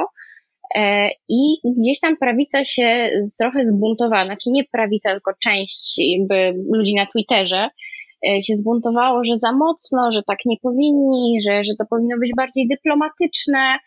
[0.77, 6.95] E, I gdzieś tam prawica się trochę zbuntowała, znaczy nie prawica, tylko część jakby ludzi
[6.95, 7.69] na Twitterze
[8.43, 12.69] się zbuntowało, że za mocno, że tak nie powinni, że, że to powinno być bardziej
[12.69, 13.79] dyplomatyczne.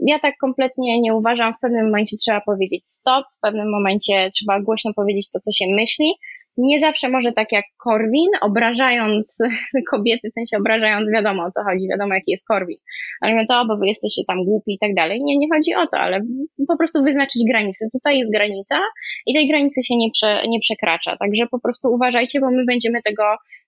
[0.00, 1.54] Ja tak kompletnie nie uważam.
[1.54, 5.64] W pewnym momencie trzeba powiedzieć stop, w pewnym momencie trzeba głośno powiedzieć to, co się
[5.68, 6.12] myśli,
[6.58, 9.38] nie zawsze może tak jak Korwin, obrażając
[9.90, 12.78] kobiety, w sensie obrażając, wiadomo o co chodzi, wiadomo jaki jest Korwin,
[13.20, 15.20] ale mówiąc, o, bo wy jesteście tam głupi i tak dalej.
[15.24, 16.20] Nie, nie chodzi o to, ale
[16.68, 17.86] po prostu wyznaczyć granicę.
[17.92, 18.78] Tutaj jest granica
[19.26, 21.16] i tej granicy się nie, prze, nie przekracza.
[21.16, 23.22] Także po prostu uważajcie, bo my będziemy tego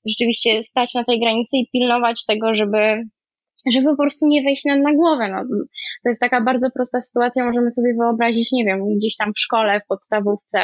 [0.08, 3.02] rzeczywiście stać na tej granicy i pilnować tego, żeby
[3.72, 5.28] żeby po prostu nie wejść nam na głowę.
[5.28, 5.56] No,
[6.02, 9.80] to jest taka bardzo prosta sytuacja, możemy sobie wyobrazić, nie wiem, gdzieś tam w szkole,
[9.80, 10.58] w podstawówce,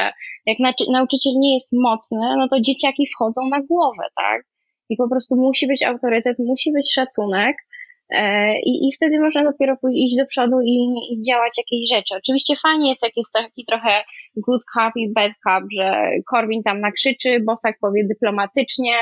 [0.45, 0.57] jak
[0.91, 4.45] nauczyciel nie jest mocny, no to dzieciaki wchodzą na głowę, tak?
[4.89, 7.57] I po prostu musi być autorytet, musi być szacunek,
[8.65, 10.75] I, I wtedy można dopiero pójść, iść do przodu i,
[11.11, 12.15] i działać jakieś rzeczy.
[12.17, 14.03] Oczywiście fajnie jest, jak jest taki trochę
[14.37, 18.93] good cop i bad cop, że Corbyn tam nakrzyczy, Bosak powie dyplomatycznie,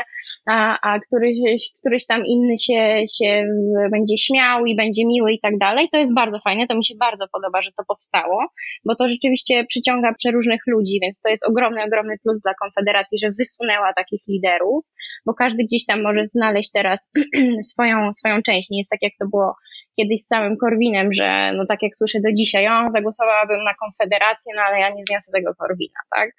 [0.46, 3.48] a, a któryś, któryś tam inny się, się
[3.92, 5.89] będzie śmiał i będzie miły i tak dalej.
[5.92, 8.46] To jest bardzo fajne, to mi się bardzo podoba, że to powstało,
[8.86, 13.30] bo to rzeczywiście przyciąga przeróżnych ludzi, więc to jest ogromny, ogromny plus dla Konfederacji, że
[13.39, 14.86] wysunęła takich liderów,
[15.26, 17.12] bo każdy gdzieś tam może znaleźć teraz
[17.72, 18.70] swoją, swoją część.
[18.70, 19.56] Nie jest tak jak to było
[19.98, 24.54] kiedyś z samym Korwinem, że no tak jak słyszę do dzisiaj, o, zagłosowałabym na Konfederację,
[24.56, 26.30] no ale ja nie zniosę tego Korwina, tak?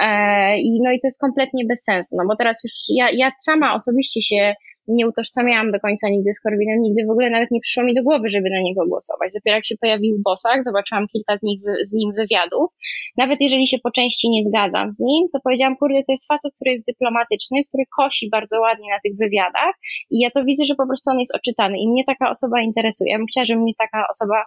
[0.00, 3.30] E, I no i to jest kompletnie bez sensu, no bo teraz już ja, ja
[3.40, 4.54] sama osobiście się
[4.88, 8.02] nie utożsamiałam do końca nigdy z Korwinem, nigdy w ogóle nawet nie przyszło mi do
[8.02, 9.30] głowy, żeby na niego głosować.
[9.34, 12.70] Dopiero jak się pojawił Bosak, zobaczyłam kilka z, nich, z nim wywiadów.
[13.16, 16.52] Nawet jeżeli się po części nie zgadzam z nim, to powiedziałam, kurde, to jest facet,
[16.54, 19.74] który jest dyplomatyczny, który kosi bardzo ładnie na tych wywiadach
[20.10, 23.12] i ja to widzę, że po prostu on jest oczytany i mnie taka osoba interesuje.
[23.12, 24.44] Ja bym chciała, żeby mnie taka osoba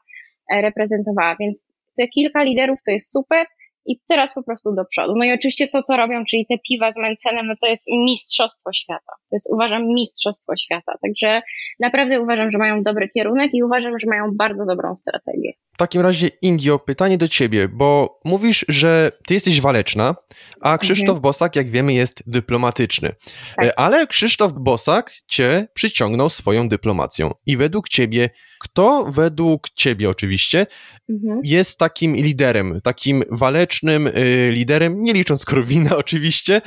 [0.54, 3.46] e, reprezentowała, więc te kilka liderów to jest super,
[3.86, 5.14] i teraz po prostu do przodu.
[5.16, 8.74] No i oczywiście to, co robią, czyli te piwa z Mencenem, no to jest mistrzostwo
[8.74, 9.14] świata.
[9.30, 10.94] To jest, uważam, mistrzostwo świata.
[11.02, 11.42] Także
[11.80, 15.54] naprawdę uważam, że mają dobry kierunek i uważam, że mają bardzo dobrą strategię.
[15.82, 20.16] W takim razie, Ingio, pytanie do ciebie, bo mówisz, że ty jesteś waleczna,
[20.62, 21.22] a Krzysztof mhm.
[21.22, 23.16] Bosak, jak wiemy, jest dyplomatyczny.
[23.56, 23.66] Tak.
[23.66, 27.32] E, ale Krzysztof Bosak cię przyciągnął swoją dyplomacją.
[27.46, 30.68] I według ciebie, kto według ciebie oczywiście
[31.10, 31.40] mhm.
[31.44, 36.62] jest takim liderem, takim walecznym y, liderem, nie licząc Korwina oczywiście,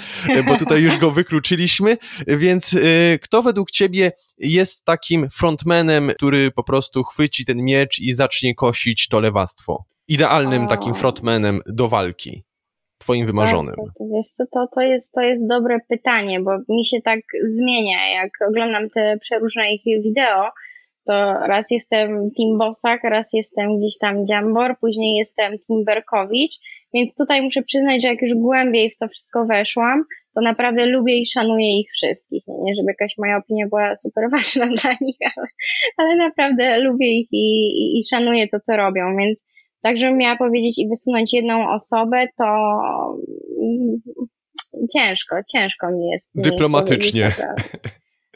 [0.47, 1.97] bo tutaj już go wykluczyliśmy,
[2.27, 8.13] więc y, kto według ciebie jest takim frontmanem, który po prostu chwyci ten miecz i
[8.13, 9.85] zacznie kosić to lewactwo?
[10.09, 12.45] Idealnym takim frontmanem do walki
[12.99, 13.75] twoim wymarzonym?
[13.77, 17.21] Tak, to, wiesz co, to, to, jest, to jest dobre pytanie, bo mi się tak
[17.49, 20.51] zmienia, jak oglądam te przeróżne ich wideo,
[21.07, 21.13] to
[21.47, 26.53] raz jestem Team Bosak, raz jestem gdzieś tam Dziambor, później jestem Team Berkowicz,
[26.95, 31.19] więc tutaj muszę przyznać, że jak już głębiej w to wszystko weszłam, to naprawdę lubię
[31.19, 32.43] i szanuję ich wszystkich.
[32.49, 35.47] Nie, żeby jakaś moja opinia była super ważna dla nich, ale,
[35.97, 39.47] ale naprawdę lubię ich i, i, i szanuję to, co robią, więc
[39.83, 42.47] tak, żebym miała powiedzieć i wysunąć jedną osobę, to
[44.93, 46.33] ciężko, ciężko mi jest.
[46.35, 47.21] Dyplomatycznie.
[47.21, 47.43] Jest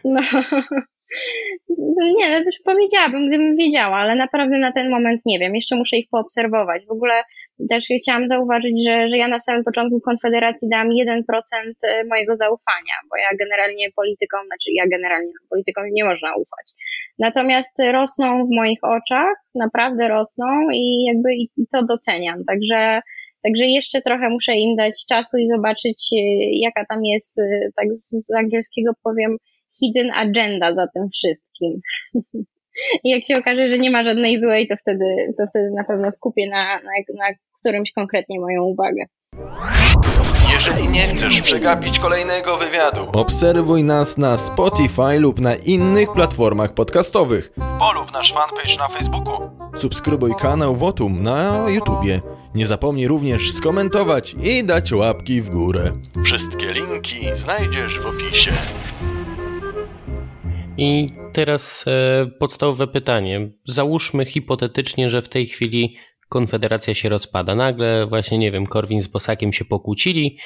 [0.04, 0.20] no,
[2.18, 5.55] nie, no też powiedziałabym, gdybym wiedziała, ale naprawdę na ten moment nie wiem.
[5.55, 6.87] Jeszcze muszę ich poobserwować.
[6.87, 7.23] W ogóle
[7.71, 11.23] też chciałam zauważyć, że, że ja na samym początku Konfederacji dałam 1%
[11.83, 16.66] e, mojego zaufania, bo ja generalnie politykom, znaczy ja generalnie politykom nie można ufać.
[17.18, 22.44] Natomiast rosną w moich oczach, naprawdę rosną i jakby i, i to doceniam.
[22.44, 23.01] Także
[23.42, 26.18] Także jeszcze trochę muszę im dać czasu i zobaczyć, e,
[26.62, 27.42] jaka tam jest, e,
[27.77, 29.37] tak z angielskiego powiem,
[29.79, 31.81] hidden agenda za tym wszystkim.
[33.05, 36.11] I jak się okaże, że nie ma żadnej złej, to wtedy, to wtedy na pewno
[36.11, 39.05] skupię na, na, na którymś konkretnie moją uwagę.
[40.53, 47.53] Jeżeli nie chcesz przegapić kolejnego wywiadu, obserwuj nas na Spotify lub na innych platformach podcastowych.
[47.79, 49.51] Polub nasz fanpage na Facebooku.
[49.77, 52.21] Subskrybuj kanał Wotum na YouTubie.
[52.55, 55.93] Nie zapomnij również skomentować i dać łapki w górę.
[56.25, 58.51] Wszystkie linki znajdziesz w opisie.
[60.79, 63.51] I teraz e, podstawowe pytanie.
[63.64, 65.97] Załóżmy hipotetycznie, że w tej chwili
[66.29, 67.55] Konfederacja się rozpada.
[67.55, 70.38] Nagle właśnie, nie wiem, Korwin z Bosakiem się pokłócili,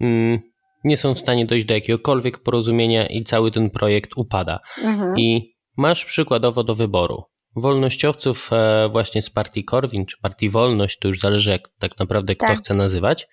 [0.00, 0.38] mm,
[0.84, 4.60] nie są w stanie dojść do jakiegokolwiek porozumienia i cały ten projekt upada.
[4.84, 5.18] Mhm.
[5.18, 7.24] I masz przykładowo do wyboru
[7.56, 12.36] wolnościowców e, właśnie z partii Korwin, czy partii Wolność, to już zależy jak tak naprawdę
[12.36, 12.58] kto tak.
[12.58, 13.28] chce nazywać,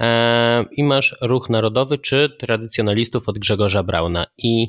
[0.00, 4.26] e, i masz Ruch Narodowy, czy tradycjonalistów od Grzegorza Brauna.
[4.38, 4.66] I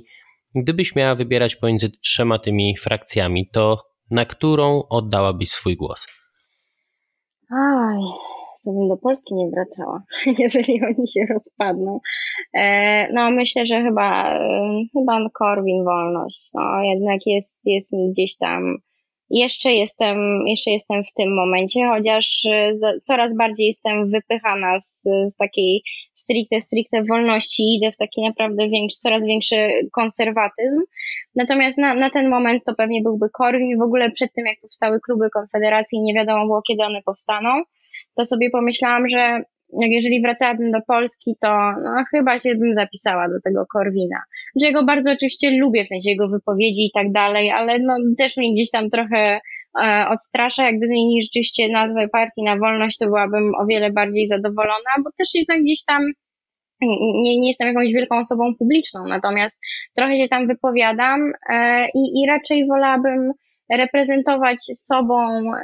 [0.62, 6.08] Gdybyś miała wybierać pomiędzy trzema tymi frakcjami, to na którą oddałabyś swój głos?
[7.52, 8.00] Aj,
[8.66, 10.04] to bym do Polski nie wracała,
[10.44, 12.00] jeżeli oni się rozpadną.
[12.54, 14.60] E, no myślę, że chyba, e,
[14.94, 16.50] chyba Korwin Wolność.
[16.54, 18.78] No, jednak jest, jest mi gdzieś tam
[19.30, 22.72] jeszcze jestem, jeszcze jestem w tym momencie, chociaż e,
[23.04, 28.98] coraz bardziej jestem wypychana z, z takiej stricte, stricte wolności, idę w taki naprawdę większy,
[28.98, 29.56] coraz większy
[29.92, 30.82] konserwatyzm.
[31.36, 33.78] Natomiast na, na ten moment to pewnie byłby Korwin.
[33.78, 37.50] W ogóle przed tym, jak powstały kluby Konfederacji, nie wiadomo było, kiedy one powstaną,
[38.16, 39.42] to sobie pomyślałam, że
[39.82, 41.48] jak jeżeli wracałabym do Polski, to
[41.84, 44.22] no, chyba się bym zapisała do tego Korwina.
[44.62, 48.38] Że jego bardzo oczywiście lubię, w sensie jego wypowiedzi i tak dalej, ale no też
[48.38, 49.40] mnie gdzieś tam trochę
[49.84, 50.66] e, odstrasza.
[50.66, 55.30] Jakby zmienili rzeczywiście nazwę partii na wolność, to byłabym o wiele bardziej zadowolona, bo też
[55.34, 56.02] jednak gdzieś tam
[56.82, 59.62] nie, nie jestem jakąś wielką osobą publiczną, natomiast
[59.96, 63.32] trochę się tam wypowiadam e, i, i raczej wolałabym
[63.70, 65.16] reprezentować sobą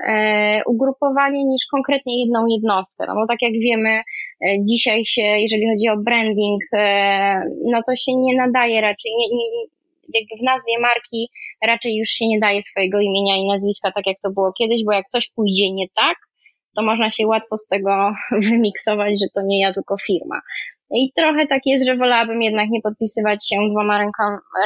[0.08, 3.06] e, ugrupowanie niż konkretnie jedną jednostkę.
[3.08, 4.04] No bo tak jak wiemy, e,
[4.60, 9.46] dzisiaj się, jeżeli chodzi o branding, e, no to się nie nadaje raczej, nie, nie,
[10.14, 11.30] jakby w nazwie marki
[11.68, 14.92] raczej już się nie daje swojego imienia i nazwiska, tak jak to było kiedyś, bo
[14.92, 16.18] jak coś pójdzie nie tak,
[16.76, 18.14] to można się łatwo z tego
[18.50, 20.42] wymiksować, że to nie ja, tylko firma.
[20.94, 23.98] I trochę tak jest, że wolałabym jednak nie podpisywać się dwoma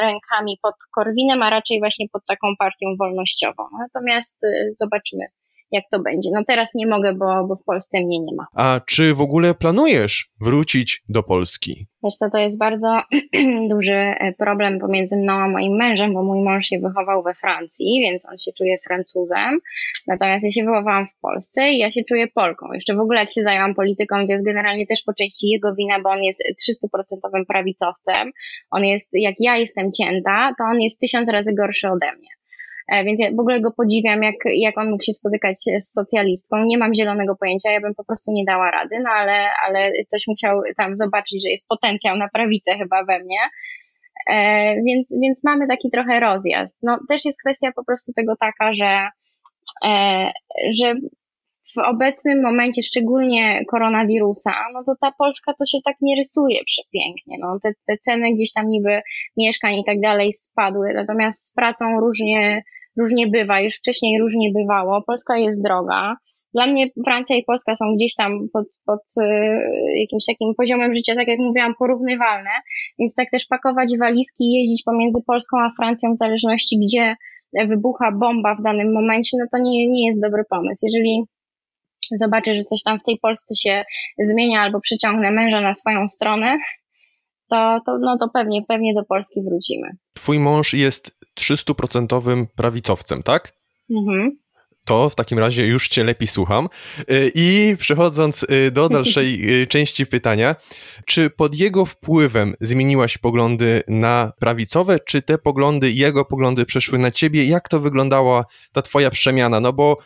[0.00, 3.62] rękami, pod Korwinem, a raczej właśnie pod taką partią wolnościową.
[3.78, 5.24] Natomiast y, zobaczymy,
[5.72, 6.30] jak to będzie.
[6.34, 8.46] No teraz nie mogę, bo, bo w Polsce mnie nie ma.
[8.54, 11.86] A czy w ogóle planujesz wrócić do Polski?
[12.18, 13.02] Co, to jest bardzo
[13.70, 18.00] duży e, problem pomiędzy mną a moim mężem, bo mój mąż się wychował we Francji,
[18.02, 19.58] więc on się czuje Francuzem,
[20.06, 22.72] natomiast ja się wychowałam w Polsce i ja się czuję Polką.
[22.72, 26.00] Jeszcze w ogóle jak się zajęłam polityką, to jest generalnie też po części jego wina,
[26.00, 28.30] bo on jest 300% prawicowcem.
[28.70, 32.37] On jest, jak ja jestem cięta, to on jest tysiąc razy gorszy ode mnie.
[32.88, 36.64] E, więc ja w ogóle go podziwiam, jak, jak on mógł się spotykać z socjalistką.
[36.64, 40.22] Nie mam zielonego pojęcia, ja bym po prostu nie dała rady, no ale, ale coś
[40.28, 43.38] musiał tam zobaczyć, że jest potencjał na prawicę chyba we mnie.
[44.30, 46.78] E, więc, więc mamy taki trochę rozjazd.
[46.82, 49.08] No, też jest kwestia po prostu tego taka, że,
[49.84, 50.30] e,
[50.78, 50.94] że
[51.74, 57.36] w obecnym momencie, szczególnie koronawirusa, no to ta Polska to się tak nie rysuje przepięknie.
[57.40, 59.00] No, te, te ceny gdzieś tam niby
[59.36, 62.62] mieszkań i tak dalej spadły, natomiast z pracą różnie,
[63.00, 65.02] różnie bywa, już wcześniej różnie bywało.
[65.06, 66.16] Polska jest droga.
[66.54, 69.24] Dla mnie Francja i Polska są gdzieś tam pod, pod y,
[70.00, 72.50] jakimś takim poziomem życia, tak jak mówiłam, porównywalne,
[72.98, 77.16] więc tak też pakować walizki i jeździć pomiędzy Polską a Francją w zależności gdzie
[77.68, 80.80] wybucha bomba w danym momencie, no to nie, nie jest dobry pomysł.
[80.82, 81.24] Jeżeli
[82.16, 83.84] zobaczę, że coś tam w tej Polsce się
[84.18, 86.58] zmienia albo przyciągnę męża na swoją stronę,
[87.50, 89.88] to, to, no to pewnie, pewnie do Polski wrócimy.
[90.14, 93.54] Twój mąż jest 300% prawicowcem, tak?
[93.90, 94.47] Mhm
[94.88, 96.68] to w takim razie już Cię lepiej słucham.
[97.00, 100.56] Y, I przechodząc y, do dalszej y, części pytania,
[101.06, 107.10] czy pod jego wpływem zmieniłaś poglądy na prawicowe, czy te poglądy, jego poglądy przeszły na
[107.10, 107.44] Ciebie?
[107.44, 109.60] Jak to wyglądała ta Twoja przemiana?
[109.60, 109.98] No bo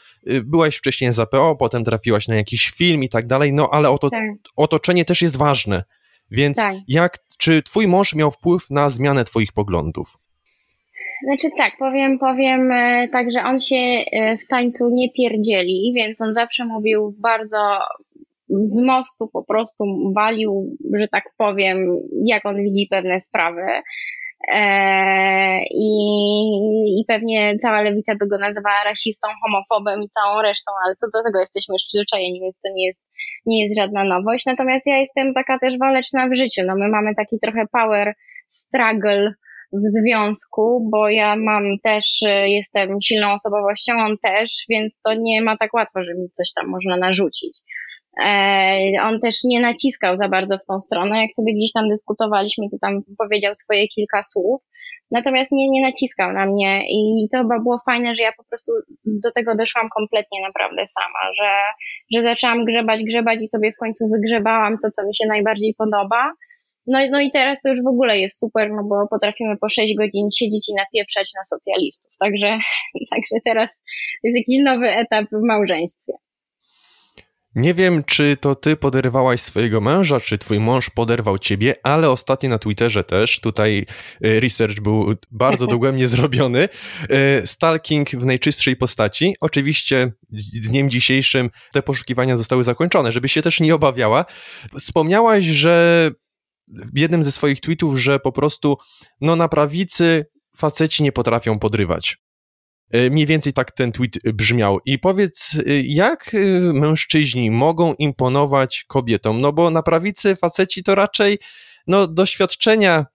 [0.44, 4.10] byłaś wcześniej za PO, potem trafiłaś na jakiś film i tak dalej, no ale oto,
[4.10, 4.22] tak.
[4.56, 5.84] otoczenie też jest ważne.
[6.30, 6.74] Więc tak.
[6.88, 10.21] jak, czy Twój mąż miał wpływ na zmianę Twoich poglądów?
[11.24, 16.20] Znaczy tak, powiem, powiem e, tak, że on się e, w tańcu nie pierdzieli, więc
[16.20, 17.78] on zawsze mówił bardzo
[18.62, 21.86] z mostu po prostu walił, że tak powiem,
[22.24, 23.62] jak on widzi pewne sprawy.
[24.48, 25.90] E, I,
[27.00, 31.22] I pewnie cała lewica by go nazywała rasistą, homofobem i całą resztą, ale co do
[31.22, 33.08] tego jesteśmy już przyzwyczajeni, więc to nie jest,
[33.46, 34.46] nie jest żadna nowość.
[34.46, 36.62] Natomiast ja jestem taka też waleczna w życiu.
[36.66, 38.14] No my mamy taki trochę power
[38.48, 39.32] struggle
[39.72, 45.42] w związku, bo ja mam też, y, jestem silną osobowością, on też, więc to nie
[45.42, 47.58] ma tak łatwo, że mi coś tam można narzucić.
[48.24, 51.20] E, on też nie naciskał za bardzo w tą stronę.
[51.20, 54.62] Jak sobie gdzieś tam dyskutowaliśmy, to tam powiedział swoje kilka słów.
[55.10, 58.72] Natomiast nie, nie naciskał na mnie i to chyba było fajne, że ja po prostu
[59.04, 61.50] do tego doszłam kompletnie naprawdę sama, że,
[62.14, 66.32] że zaczęłam grzebać, grzebać i sobie w końcu wygrzebałam to, co mi się najbardziej podoba
[66.86, 69.94] no, no i teraz to już w ogóle jest super, no bo potrafimy po 6
[69.94, 72.12] godzin siedzieć i napieprzać na socjalistów.
[72.20, 72.58] Także,
[73.10, 73.82] także teraz
[74.22, 76.12] jest jakiś nowy etap w małżeństwie.
[77.54, 82.48] Nie wiem, czy to ty poderwałaś swojego męża, czy twój mąż poderwał ciebie, ale ostatnio
[82.48, 83.86] na Twitterze też, tutaj
[84.24, 86.68] e, research był bardzo dogłębnie zrobiony.
[87.08, 89.36] E, stalking w najczystszej postaci.
[89.40, 94.24] Oczywiście z dniem dzisiejszym te poszukiwania zostały zakończone, żeby się też nie obawiała.
[94.78, 96.10] Wspomniałaś, że
[96.72, 98.76] w jednym ze swoich tweetów, że po prostu
[99.20, 102.16] no na prawicy faceci nie potrafią podrywać.
[102.92, 104.78] E, mniej więcej tak ten tweet brzmiał.
[104.86, 106.38] I powiedz, e, jak e,
[106.72, 109.40] mężczyźni mogą imponować kobietom?
[109.40, 111.38] No bo na prawicy faceci to raczej
[111.86, 113.06] no, doświadczenia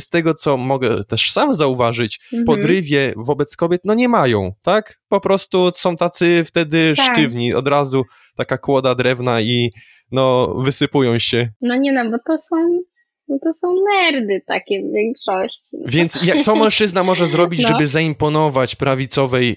[0.00, 2.44] z tego, co mogę też sam zauważyć, mhm.
[2.44, 5.00] podrywie wobec kobiet, no nie mają, tak?
[5.08, 7.12] Po prostu są tacy wtedy tak.
[7.12, 8.04] sztywni, od razu
[8.36, 9.70] taka kłoda drewna i
[10.12, 11.48] no wysypują się.
[11.60, 12.56] No nie no, bo to są
[13.28, 15.76] no to są nerdy takie w większości.
[15.86, 17.68] Więc jak, co mężczyzna może zrobić, no.
[17.68, 19.56] żeby zaimponować prawicowej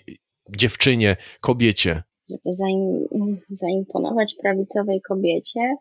[0.58, 2.04] dziewczynie, kobiecie?
[2.30, 3.08] Żeby zaim,
[3.50, 5.76] zaimponować prawicowej kobiecie?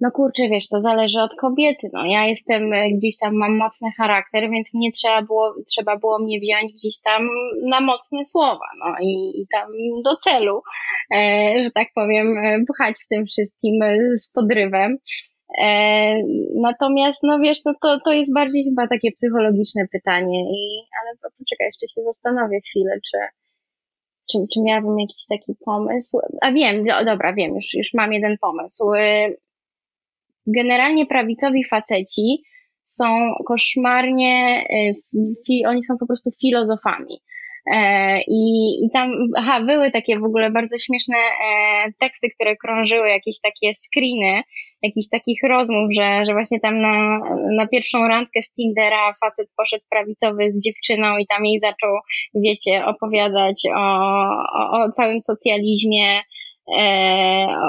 [0.00, 1.90] No kurczę, wiesz, to zależy od kobiety.
[1.92, 6.18] No, ja jestem e, gdzieś tam, mam mocny charakter, więc mnie trzeba było, trzeba było
[6.18, 7.28] mnie wziąć gdzieś tam
[7.62, 9.70] na mocne słowa, no i, i tam
[10.04, 10.62] do celu,
[11.14, 14.98] e, że tak powiem, e, pchać w tym wszystkim e, z podrywem.
[15.58, 16.14] E,
[16.54, 21.66] natomiast, no wiesz, no to, to jest bardziej chyba takie psychologiczne pytanie, i, ale poczekaj,
[21.66, 23.18] jeszcze się zastanowię chwilę, czy,
[24.32, 26.18] czy, czy miałabym jakiś taki pomysł.
[26.40, 28.94] A wiem, do, dobra, wiem, już, już mam jeden pomysł.
[28.94, 29.30] E,
[30.46, 32.42] generalnie prawicowi faceci
[32.84, 37.20] są koszmarnie, e, oni są po prostu filozofami.
[37.66, 43.08] E, I, I tam, aha, były takie w ogóle bardzo śmieszne e, teksty, które krążyły,
[43.08, 44.42] jakieś takie screeny,
[44.82, 47.20] jakichś takich rozmów, że, że właśnie tam na,
[47.56, 51.90] na pierwszą randkę z Tindera facet poszedł prawicowy z dziewczyną i tam jej zaczął,
[52.34, 53.80] wiecie, opowiadać o,
[54.60, 56.22] o, o całym socjalizmie,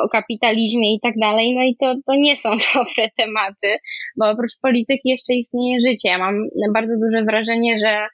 [0.03, 3.77] o kapitalizmie i tak dalej, no i to, to nie są dobre tematy,
[4.17, 6.09] bo oprócz polityki jeszcze istnieje życie.
[6.09, 6.35] Ja mam
[6.73, 8.07] bardzo duże wrażenie, że,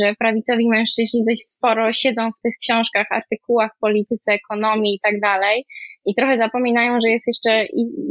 [0.00, 5.64] że prawicowi mężczyźni dość sporo siedzą w tych książkach, artykułach, polityce, ekonomii i tak dalej
[6.06, 7.66] i trochę zapominają, że jest jeszcze,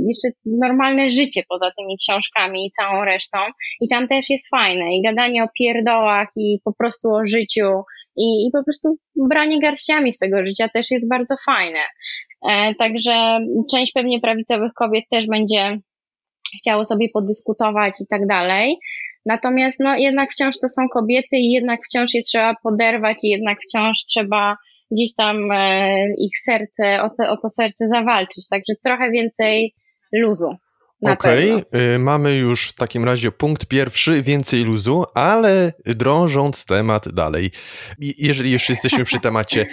[0.07, 3.37] jeszcze normalne życie poza tymi książkami i całą resztą
[3.81, 7.83] i tam też jest fajne i gadanie o pierdołach i po prostu o życiu
[8.17, 8.95] i, i po prostu
[9.29, 11.79] branie garściami z tego życia też jest bardzo fajne.
[12.49, 13.39] E, także
[13.71, 15.79] część pewnie prawicowych kobiet też będzie
[16.61, 18.77] chciało sobie podyskutować i tak dalej.
[19.25, 23.57] Natomiast no jednak wciąż to są kobiety i jednak wciąż je trzeba poderwać i jednak
[23.61, 24.57] wciąż trzeba
[24.91, 28.49] gdzieś tam e, ich serce, o, te, o to serce zawalczyć.
[28.49, 29.73] Także trochę więcej
[30.13, 30.55] luzu.
[31.03, 31.99] Okej, okay.
[31.99, 37.51] mamy już w takim razie punkt pierwszy, więcej luzu, ale drążąc temat dalej,
[37.99, 39.67] jeżeli już jesteśmy przy temacie,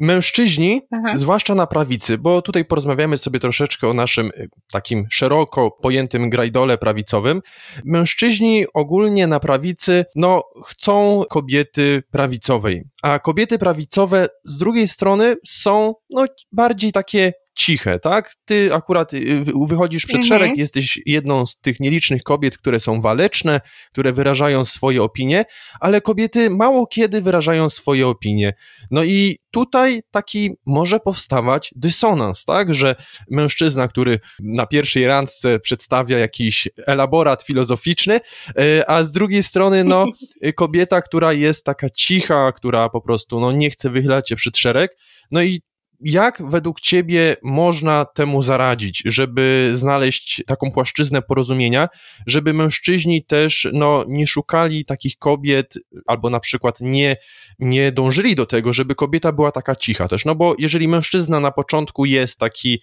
[0.00, 1.12] mężczyźni, Aha.
[1.16, 6.78] zwłaszcza na prawicy, bo tutaj porozmawiamy sobie troszeczkę o naszym y, takim szeroko pojętym grajdole
[6.78, 7.42] prawicowym,
[7.84, 15.94] mężczyźni ogólnie na prawicy, no, chcą kobiety prawicowej, a kobiety prawicowe z drugiej strony są,
[16.10, 18.34] no, bardziej takie ciche, tak?
[18.44, 20.28] Ty akurat y, wychodzisz przed mhm.
[20.28, 23.60] szereg, jesteś jedną z tych nielicznych kobiet, które są waleczne,
[23.92, 25.44] które wyrażają swoje opinie,
[25.80, 28.54] ale kobiety mało kiedy wyrażają swoje opinie.
[28.90, 32.74] No i tutaj taki może powstawać dysonans, tak?
[32.74, 32.96] Że
[33.30, 38.20] mężczyzna, który na pierwszej randce przedstawia jakiś elaborat filozoficzny,
[38.60, 40.06] y, a z drugiej strony, no,
[40.56, 44.96] kobieta, która jest taka cicha, która po prostu, no, nie chce wychylać się przed szereg,
[45.30, 45.62] no i
[46.00, 51.88] jak według Ciebie można temu zaradzić, żeby znaleźć taką płaszczyznę porozumienia,
[52.26, 55.74] żeby mężczyźni też no, nie szukali takich kobiet,
[56.06, 57.16] albo na przykład nie,
[57.58, 60.24] nie dążyli do tego, żeby kobieta była taka cicha też?
[60.24, 62.80] No bo jeżeli mężczyzna na początku jest taki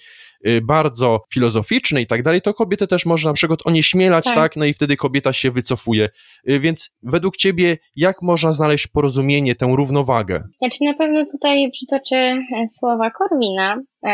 [0.64, 4.36] bardzo filozoficzny i tak dalej, to kobietę też można na przykład onieśmielać, tak.
[4.36, 4.56] tak?
[4.56, 6.10] No i wtedy kobieta się wycofuje.
[6.50, 10.44] Y, więc według Ciebie, jak można znaleźć porozumienie, tę równowagę?
[10.58, 14.10] Znaczy na pewno tutaj przytoczę e, słowa Korwina e,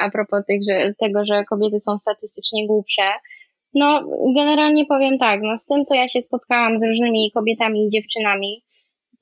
[0.00, 3.02] a propos tych, że, tego, że kobiety są statystycznie głupsze.
[3.74, 4.04] No,
[4.36, 8.62] generalnie powiem tak, no z tym, co ja się spotkałam z różnymi kobietami i dziewczynami,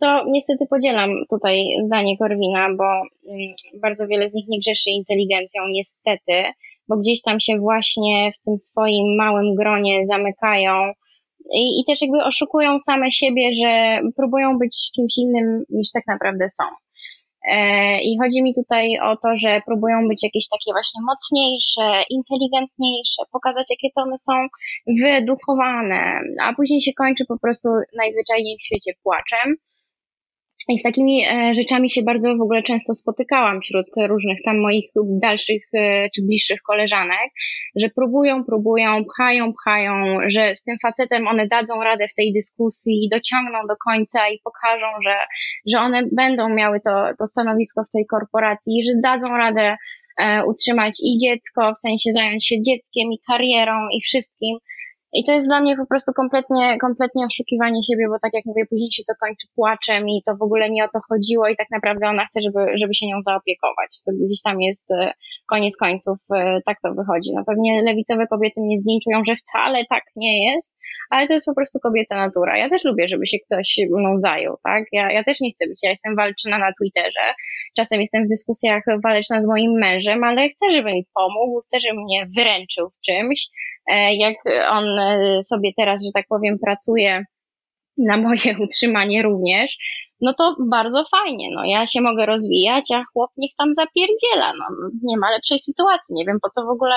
[0.01, 5.62] to niestety podzielam tutaj zdanie Korwina, bo mm, bardzo wiele z nich nie grzeszy inteligencją,
[5.68, 6.42] niestety,
[6.88, 10.92] bo gdzieś tam się właśnie w tym swoim małym gronie zamykają
[11.55, 16.46] i, i też jakby oszukują same siebie, że próbują być kimś innym niż tak naprawdę
[16.48, 16.64] są.
[17.48, 23.22] E, I chodzi mi tutaj o to, że próbują być jakieś takie właśnie mocniejsze, inteligentniejsze,
[23.32, 24.32] pokazać, jakie to one są
[25.03, 29.57] wyedukowane, a później się kończy po prostu najzwyczajniej w świecie płaczem.
[30.68, 34.90] I z takimi e, rzeczami się bardzo w ogóle często spotykałam wśród różnych tam moich
[35.22, 37.30] dalszych e, czy bliższych koleżanek,
[37.76, 43.08] że próbują, próbują, pchają, pchają, że z tym facetem one dadzą radę w tej dyskusji,
[43.12, 45.14] dociągną do końca i pokażą, że,
[45.66, 49.76] że one będą miały to, to stanowisko w tej korporacji, że dadzą radę
[50.18, 54.58] e, utrzymać i dziecko, w sensie zająć się dzieckiem i karierą i wszystkim.
[55.12, 58.66] I to jest dla mnie po prostu kompletnie, kompletnie oszukiwanie siebie, bo tak jak mówię,
[58.70, 61.66] później się to kończy płaczem i to w ogóle nie o to chodziło i tak
[61.70, 63.90] naprawdę ona chce, żeby, żeby się nią zaopiekować.
[64.06, 65.12] To gdzieś tam jest e,
[65.48, 67.30] koniec końców, e, tak to wychodzi.
[67.34, 70.78] No pewnie lewicowe kobiety mnie zlinczują, że wcale tak nie jest,
[71.11, 72.58] ale to jest po prostu kobieca natura.
[72.58, 74.84] Ja też lubię, żeby się ktoś mną zajął, tak?
[74.92, 77.34] Ja, ja też nie chcę być, ja jestem walczna na Twitterze,
[77.76, 82.00] czasem jestem w dyskusjach waleczna z moim mężem, ale chcę, żeby mi pomógł, chcę, żeby
[82.00, 83.48] mnie wyręczył w czymś,
[84.18, 84.36] jak
[84.70, 87.24] on e, sobie teraz, że tak powiem, pracuje
[87.99, 89.76] na moje utrzymanie również,
[90.20, 94.64] no to bardzo fajnie, no ja się mogę rozwijać, a chłop niech tam zapierdziela, no
[95.03, 96.95] nie ma lepszej sytuacji, nie wiem po co w ogóle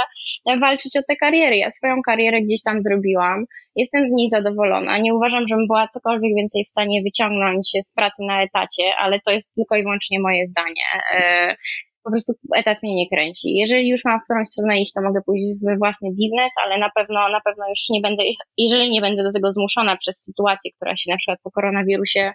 [0.60, 5.14] walczyć o tę karierę, ja swoją karierę gdzieś tam zrobiłam, jestem z niej zadowolona, nie
[5.14, 9.54] uważam, żebym była cokolwiek więcej w stanie wyciągnąć z pracy na etacie, ale to jest
[9.56, 10.84] tylko i wyłącznie moje zdanie,
[11.16, 11.56] e,
[12.04, 13.47] po prostu etat mnie nie kręci.
[13.54, 16.89] Jeżeli już mam w którąś stronę iść, to mogę pójść w własny biznes, ale na
[16.95, 18.24] pewno, na pewno już nie będę,
[18.58, 22.34] jeżeli nie będę do tego zmuszona przez sytuację, która się na przykład po koronawirusie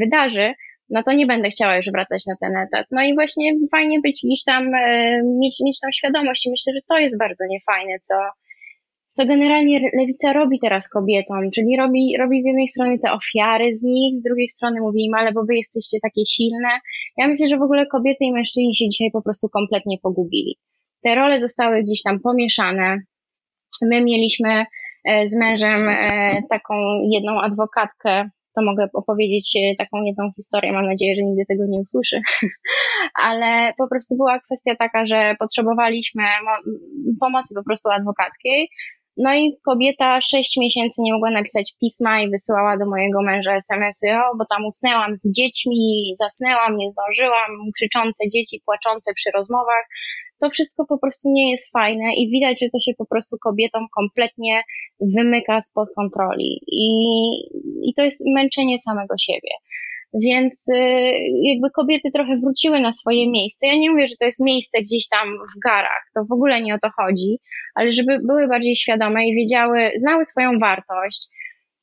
[0.00, 0.54] wydarzy,
[0.90, 2.86] no to nie będę chciała już wracać na ten etat.
[2.90, 6.80] No i właśnie fajnie być gdzieś tam, e, mieć, mieć tą świadomość i myślę, że
[6.88, 8.14] to jest bardzo niefajne, co,
[9.18, 13.82] co generalnie lewica robi teraz kobietom, czyli robi, robi z jednej strony te ofiary z
[13.82, 16.68] nich, z drugiej strony mówi im, ale bo wy jesteście takie silne.
[17.16, 20.58] Ja myślę, że w ogóle kobiety i mężczyźni się dzisiaj po prostu kompletnie pogubili.
[21.02, 22.98] Te role zostały gdzieś tam pomieszane.
[23.82, 24.64] My mieliśmy
[25.04, 26.74] e, z mężem e, taką
[27.12, 31.80] jedną adwokatkę, to mogę opowiedzieć e, taką jedną historię, mam nadzieję, że nigdy tego nie
[31.80, 32.20] usłyszy,
[33.28, 36.22] ale po prostu była kwestia taka, że potrzebowaliśmy
[37.20, 38.68] pomocy po prostu adwokackiej,
[39.18, 44.10] no i kobieta sześć miesięcy nie mogła napisać pisma i wysyłała do mojego męża SMS-y,
[44.16, 49.84] o, bo tam usnęłam z dziećmi, zasnęłam, nie zdążyłam, krzyczące dzieci, płaczące przy rozmowach.
[50.40, 53.86] To wszystko po prostu nie jest fajne i widać, że to się po prostu kobietom
[53.96, 54.62] kompletnie
[55.00, 56.88] wymyka spod kontroli i,
[57.88, 59.50] i to jest męczenie samego siebie.
[60.14, 60.74] Więc y,
[61.42, 63.66] jakby kobiety trochę wróciły na swoje miejsce.
[63.66, 66.74] Ja nie mówię, że to jest miejsce gdzieś tam w garach, to w ogóle nie
[66.74, 67.38] o to chodzi,
[67.74, 71.28] ale żeby były bardziej świadome i wiedziały, znały swoją wartość.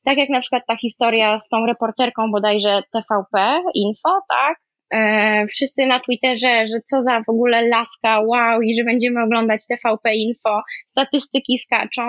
[0.04, 4.65] Tak jak na przykład ta historia z tą reporterką bodajże TVP Info, tak?
[4.94, 9.60] E, wszyscy na Twitterze, że co za w ogóle laska, wow, i że będziemy oglądać
[9.68, 12.02] TVP Info, statystyki skaczą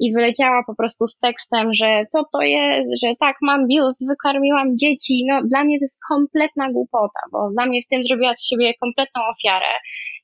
[0.00, 4.76] i wyleciała po prostu z tekstem, że co to jest, że tak, mam biust, wykarmiłam
[4.76, 8.46] dzieci, no dla mnie to jest kompletna głupota, bo dla mnie w tym zrobiła z
[8.46, 9.72] siebie kompletną ofiarę.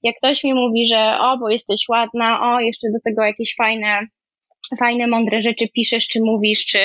[0.02, 4.06] Jak ktoś mi mówi, że o, bo jesteś ładna, o, jeszcze do tego jakieś fajne
[4.76, 6.78] fajne, mądre rzeczy piszesz, czy mówisz, czy,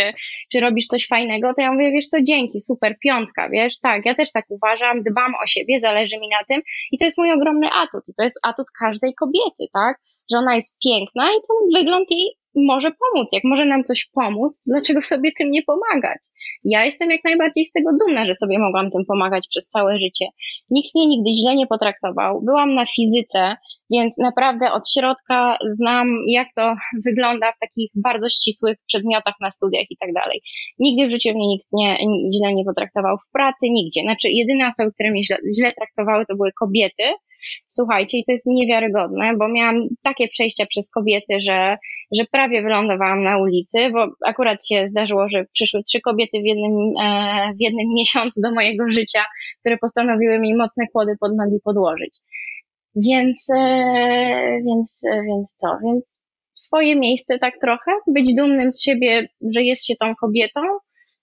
[0.51, 4.15] czy robisz coś fajnego, to ja mówię, wiesz co, dzięki, super, piątka, wiesz, tak, ja
[4.15, 6.61] też tak uważam, dbam o siebie, zależy mi na tym
[6.91, 9.99] i to jest mój ogromny atut i to jest atut każdej kobiety, tak,
[10.31, 13.29] że ona jest piękna i ten wygląd jej może pomóc.
[13.33, 16.21] Jak może nam coś pomóc, dlaczego sobie tym nie pomagać?
[16.63, 20.25] Ja jestem jak najbardziej z tego dumna, że sobie mogłam tym pomagać przez całe życie.
[20.69, 22.41] Nikt mnie nigdy źle nie potraktował.
[22.41, 23.55] Byłam na fizyce,
[23.91, 26.73] więc naprawdę od środka znam, jak to
[27.05, 30.41] wygląda w takich bardzo ścisłych przedmiotach na studiach i tak dalej.
[30.79, 31.97] Nigdy w życiu mnie nikt nie,
[32.37, 34.01] źle nie potraktował w pracy, nigdzie.
[34.01, 37.03] Znaczy, jedyne osoby, które mnie źle, źle traktowały, to były kobiety.
[37.67, 41.77] Słuchajcie, i to jest niewiarygodne, bo miałam takie przejścia przez kobiety, że,
[42.17, 46.73] że prawie wylądowałam na ulicy, bo akurat się zdarzyło, że przyszły trzy kobiety w jednym,
[47.01, 49.25] e, w jednym miesiącu do mojego życia,
[49.59, 52.15] które postanowiły mi mocne kłody pod nogi podłożyć.
[52.95, 55.67] Więc, e, więc, e, więc co?
[55.85, 60.61] Więc swoje miejsce tak trochę, być dumnym z siebie, że jest się tą kobietą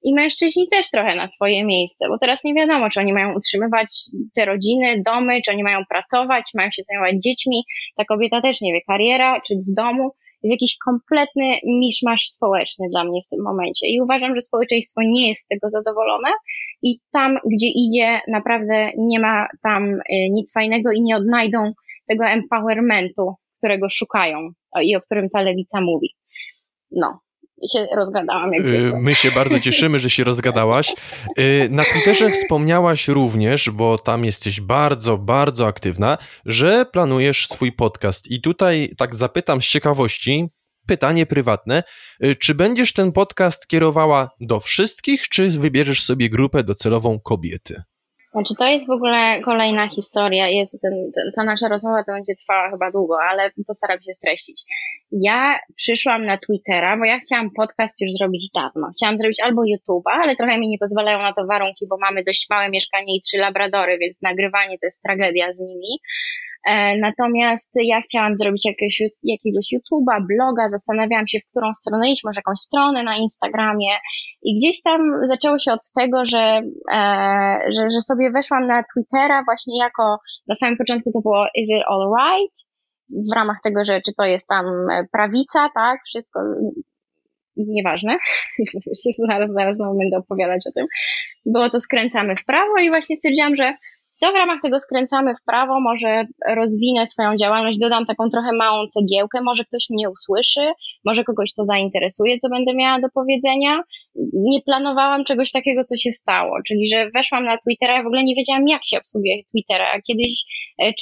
[0.03, 4.03] i mężczyźni też trochę na swoje miejsce, bo teraz nie wiadomo, czy oni mają utrzymywać
[4.35, 7.65] te rodziny, domy, czy oni mają pracować, mają się zajmować dziećmi.
[7.97, 10.11] Ta kobieta też nie wie, kariera, czy w domu
[10.43, 13.87] jest jakiś kompletny miszmasz społeczny dla mnie w tym momencie.
[13.87, 16.29] I uważam, że społeczeństwo nie jest z tego zadowolone
[16.83, 21.73] i tam, gdzie idzie, naprawdę nie ma tam y, nic fajnego i nie odnajdą
[22.09, 24.39] tego empowermentu, którego szukają
[24.83, 26.09] i o którym ta lewica mówi.
[26.91, 27.19] No,
[27.73, 28.53] się rozgadałam.
[28.53, 30.95] Jak y, My się bardzo cieszymy, że się rozgadałaś.
[31.39, 38.31] Y, na Twitterze wspomniałaś również, bo tam jesteś bardzo, bardzo aktywna, że planujesz swój podcast.
[38.31, 40.49] I tutaj tak zapytam z ciekawości,
[40.87, 41.83] pytanie prywatne.
[42.25, 47.83] Y, czy będziesz ten podcast kierowała do wszystkich, czy wybierzesz sobie grupę docelową kobiety?
[48.37, 50.49] Znaczy, to jest w ogóle kolejna historia.
[50.49, 54.63] Jezu, ten, ten, ta nasza rozmowa to będzie trwała chyba długo, ale postaram się streścić.
[55.13, 58.91] Ja przyszłam na Twittera, bo ja chciałam podcast już zrobić dawno.
[58.97, 62.47] Chciałam zrobić albo YouTube'a, ale trochę mi nie pozwalają na to warunki, bo mamy dość
[62.51, 65.99] małe mieszkanie i trzy labradory, więc nagrywanie to jest tragedia z nimi.
[66.67, 72.25] E, natomiast ja chciałam zrobić jakiegoś, jakiegoś YouTube'a, bloga, zastanawiałam się, w którą stronę iść,
[72.25, 73.93] może jakąś stronę na Instagramie.
[74.43, 76.63] I gdzieś tam zaczęło się od tego, że,
[76.93, 81.71] e, że, że sobie weszłam na Twittera właśnie jako, na samym początku to było Is
[81.71, 82.57] it alright?
[83.11, 84.65] W ramach tego, że czy to jest tam
[85.13, 86.41] prawica, tak, wszystko
[87.57, 88.19] nieważne,
[89.29, 90.87] zaraz, zaraz znowu będę opowiadać o tym,
[91.47, 93.75] było to skręcamy w prawo i właśnie stwierdziłam, że
[94.21, 98.85] to w ramach tego skręcamy w prawo, może rozwinę swoją działalność, dodam taką trochę małą
[98.87, 100.73] cegiełkę, może ktoś mnie usłyszy,
[101.05, 103.83] może kogoś to zainteresuje, co będę miała do powiedzenia.
[104.33, 108.25] Nie planowałam czegoś takiego, co się stało, czyli że weszłam na Twittera, ja w ogóle
[108.25, 110.01] nie wiedziałam, jak się obsługuje Twittera.
[110.07, 110.45] Kiedyś
[110.83, 110.93] e,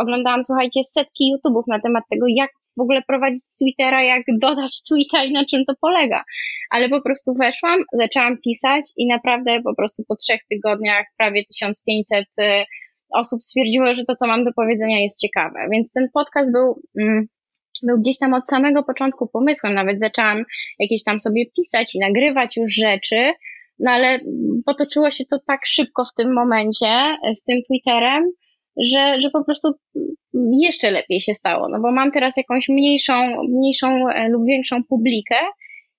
[0.00, 5.24] oglądałam, słuchajcie, setki YouTube'ów na temat tego, jak w ogóle prowadzić Twittera, jak dodać tweeta
[5.24, 6.24] i na czym to polega.
[6.70, 12.24] Ale po prostu weszłam, zaczęłam pisać i naprawdę po prostu po trzech tygodniach prawie 1500
[12.38, 12.64] y,
[13.14, 15.68] osób stwierdziło, że to, co mam do powiedzenia jest ciekawe.
[15.72, 17.26] Więc ten podcast był, mm,
[17.82, 19.74] był gdzieś tam od samego początku pomysłem.
[19.74, 20.44] Nawet zaczęłam
[20.78, 23.32] jakieś tam sobie pisać i nagrywać już rzeczy,
[23.78, 24.20] no ale
[24.66, 28.24] potoczyło się to tak szybko w tym momencie z tym Twitterem,
[28.84, 29.74] że, że po prostu
[30.52, 35.36] jeszcze lepiej się stało, no bo mam teraz jakąś mniejszą, mniejszą e, lub większą publikę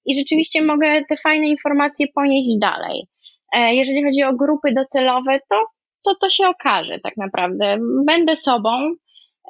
[0.06, 3.08] i rzeczywiście mogę te fajne informacje ponieść dalej.
[3.56, 5.66] E, jeżeli chodzi o grupy docelowe, to,
[6.06, 7.78] to, to się okaże tak naprawdę.
[8.06, 8.70] Będę sobą,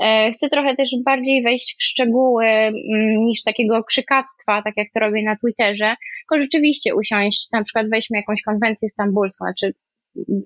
[0.02, 2.76] e, Chcę trochę też bardziej wejść w szczegóły mm,
[3.26, 8.18] niż takiego krzykactwa, tak jak to robię na Twitterze, tylko rzeczywiście usiąść, na przykład weźmy
[8.18, 9.74] jakąś konwencję stambulską, znaczy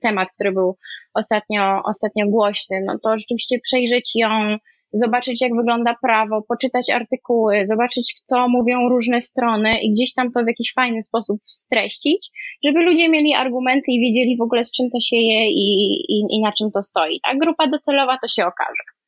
[0.02, 0.78] temat, który był
[1.14, 4.58] ostatnio, ostatnio głośny, no to rzeczywiście przejrzeć ją,
[4.94, 10.44] zobaczyć jak wygląda prawo, poczytać artykuły, zobaczyć co mówią różne strony i gdzieś tam to
[10.44, 12.30] w jakiś fajny sposób streścić,
[12.66, 16.26] żeby ludzie mieli argumenty i wiedzieli w ogóle z czym to się je i, i,
[16.30, 17.20] i na czym to stoi.
[17.24, 19.01] A grupa docelowa to się okaże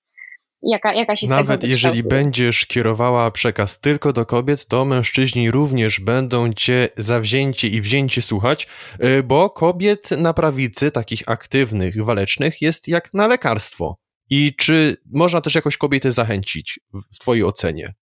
[0.63, 0.93] jaka,
[1.27, 7.81] Nawet jeżeli będziesz kierowała przekaz tylko do kobiet, to mężczyźni również będą cię zawzięcie i
[7.81, 8.67] wzięcie słuchać,
[9.03, 13.97] y, bo kobiet na prawicy, takich aktywnych, walecznych, jest jak na lekarstwo.
[14.29, 16.79] I czy można też jakoś kobiety zachęcić
[17.13, 17.93] w twojej ocenie?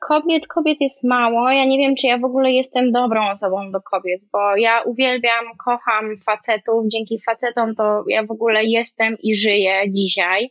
[0.00, 1.50] Kobiet, kobiet jest mało.
[1.50, 5.44] Ja nie wiem, czy ja w ogóle jestem dobrą osobą do kobiet, bo ja uwielbiam,
[5.64, 6.84] kocham facetów.
[6.92, 10.50] Dzięki facetom to ja w ogóle jestem i żyję dzisiaj,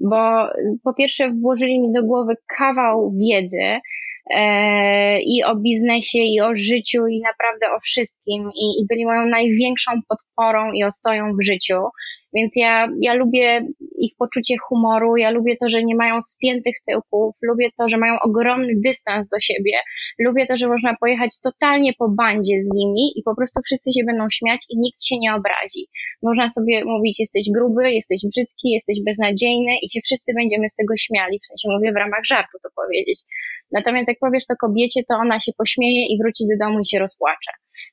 [0.00, 0.48] bo
[0.84, 3.80] po pierwsze włożyli mi do głowy kawał wiedzy,
[4.30, 8.50] e, i o biznesie, i o życiu, i naprawdę o wszystkim.
[8.54, 11.80] I, I byli moją największą podporą i ostoją w życiu.
[12.34, 13.66] Więc ja, ja lubię
[13.98, 18.14] ich poczucie humoru, ja lubię to, że nie mają spiętych tyłków, lubię to, że mają
[18.20, 19.72] ogromny dystans do siebie,
[20.18, 24.04] lubię to, że można pojechać totalnie po bandzie z nimi i po prostu wszyscy się
[24.04, 25.82] będą śmiać i nikt się nie obrazi.
[26.22, 30.96] Można sobie mówić, jesteś gruby, jesteś brzydki, jesteś beznadziejny i cię wszyscy będziemy z tego
[30.96, 33.20] śmiali, w sensie mówię w ramach żartu to powiedzieć.
[33.72, 36.98] Natomiast jak powiesz to kobiecie, to ona się pośmieje i wróci do domu i się
[36.98, 37.52] rozpłacze.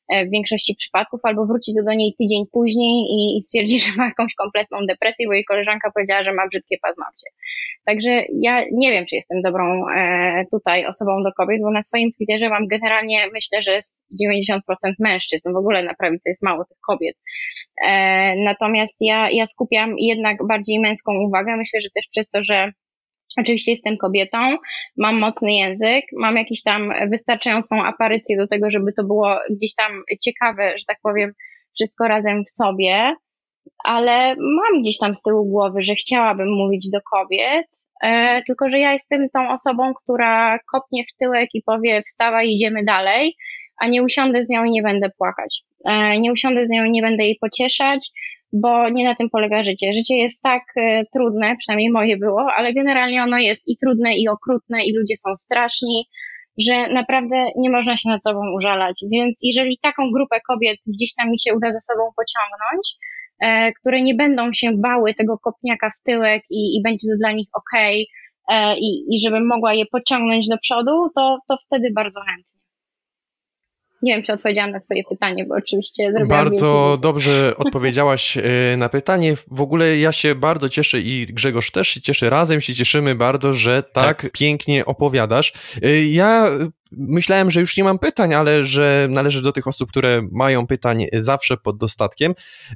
[0.10, 3.92] E, w większości przypadków, albo wróci do, do niej tydzień później i, i stwierdzi, że
[3.98, 7.30] ma jakąś kompletną depresję, bo jej koleżanka powiedziała, że ma brzydkie paznokcie.
[7.86, 12.12] Także ja nie wiem, czy jestem dobrą e, tutaj osobą do kobiet, bo na swoim
[12.14, 14.60] Twitterze mam generalnie, myślę, że jest 90%
[15.00, 17.16] mężczyzn, w ogóle na prawicy jest mało tych kobiet.
[17.86, 22.72] E, natomiast ja, ja skupiam jednak bardziej męską uwagę, myślę, że też przez to, że
[23.38, 24.38] Oczywiście jestem kobietą,
[24.98, 30.04] mam mocny język, mam jakąś tam wystarczającą aparycję do tego, żeby to było gdzieś tam
[30.22, 31.34] ciekawe, że tak powiem,
[31.76, 33.16] wszystko razem w sobie,
[33.84, 37.66] ale mam gdzieś tam z tyłu głowy, że chciałabym mówić do kobiet,
[38.04, 42.84] e, tylko że ja jestem tą osobą, która kopnie w tyłek i powie wstawaj, idziemy
[42.84, 43.36] dalej,
[43.82, 45.62] a nie usiądę z nią i nie będę płakać.
[45.86, 48.12] E, nie usiądę z nią i nie będę jej pocieszać,
[48.54, 49.94] bo nie na tym polega życie.
[49.94, 54.28] Życie jest tak e, trudne, przynajmniej moje było, ale generalnie ono jest i trudne, i
[54.28, 56.06] okrutne, i ludzie są straszni,
[56.58, 59.04] że naprawdę nie można się nad sobą użalać.
[59.12, 62.86] Więc jeżeli taką grupę kobiet gdzieś tam mi się uda za sobą pociągnąć,
[63.80, 67.48] które nie będą się bały tego kopniaka w tyłek i, i będzie to dla nich
[67.54, 67.82] ok,
[68.48, 72.62] e, i, i żebym mogła je pociągnąć do przodu, to, to wtedy bardzo chętnie.
[74.02, 78.42] Nie wiem, czy odpowiedziałam na Twoje pytanie, bo oczywiście Bardzo dobrze odpowiedziałaś e,
[78.78, 79.36] na pytanie.
[79.52, 82.30] W ogóle ja się bardzo cieszę i Grzegorz też się cieszy.
[82.30, 84.32] Razem się cieszymy bardzo, że tak, tak.
[84.32, 85.54] pięknie opowiadasz.
[85.82, 86.50] E, ja
[86.92, 91.06] Myślałem, że już nie mam pytań, ale że należy do tych osób, które mają pytań
[91.14, 92.34] zawsze pod dostatkiem.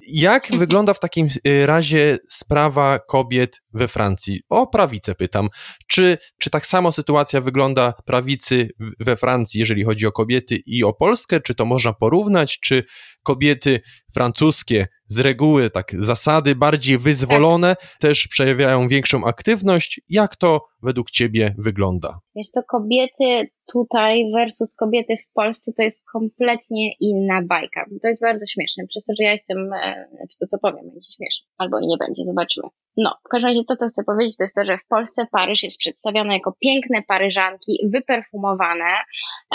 [0.08, 4.42] Jak wygląda w takim y, razie sprawa kobiet we Francji?
[4.50, 5.50] O prawicę pytam.
[5.88, 10.94] Czy, czy tak samo sytuacja wygląda prawicy we Francji, jeżeli chodzi o kobiety i o
[10.94, 11.42] Polskę?
[11.42, 12.60] Czy to można porównać?
[12.60, 12.84] Czy
[13.24, 13.82] kobiety
[14.14, 17.98] francuskie z reguły tak zasady bardziej wyzwolone tak.
[18.00, 20.02] też przejawiają większą aktywność.
[20.10, 22.20] Jak to według Ciebie wygląda?
[22.36, 27.86] Wiesz, to kobiety tutaj versus kobiety w Polsce to jest kompletnie inna bajka.
[28.02, 31.12] To jest bardzo śmieszne, przez to, że ja jestem, e, czy to co powiem będzie
[31.18, 32.68] śmieszne, albo i nie będzie, zobaczymy.
[32.98, 35.64] No, w każdym razie to, co chcę powiedzieć, to jest to, że w Polsce Paryż
[35.64, 38.94] jest przedstawiony jako piękne Paryżanki, wyperfumowane,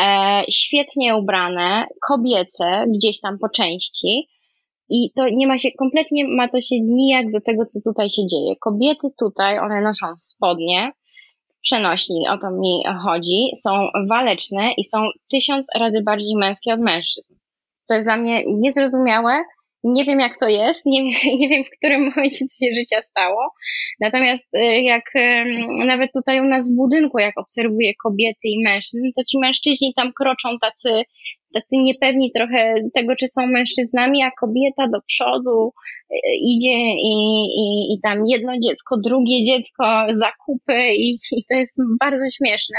[0.01, 4.28] e, świetnie ubrane, kobiece, gdzieś tam po części,
[4.91, 8.26] i to nie ma się, kompletnie ma to się nijak do tego, co tutaj się
[8.26, 8.57] dzieje.
[8.61, 10.93] Kobiety tutaj, one noszą spodnie,
[11.62, 13.70] przenośni, o to mi chodzi, są
[14.09, 14.99] waleczne i są
[15.30, 17.34] tysiąc razy bardziej męskie od mężczyzn.
[17.88, 19.43] To jest dla mnie niezrozumiałe,
[19.84, 21.05] nie wiem jak to jest, nie,
[21.41, 23.53] nie wiem w którym momencie to się życia stało.
[24.01, 25.05] Natomiast y, jak
[25.86, 30.12] nawet tutaj u nas w budynku, jak obserwuję kobiety i mężczyzn, to ci mężczyźni tam
[30.12, 31.03] kroczą tacy,
[31.55, 35.72] tacy niepewni trochę tego, czy są mężczyznami, a kobieta do przodu
[36.11, 37.14] y, idzie i,
[37.62, 42.78] i, i tam jedno dziecko, drugie dziecko, zakupy i, i to jest bardzo śmieszne.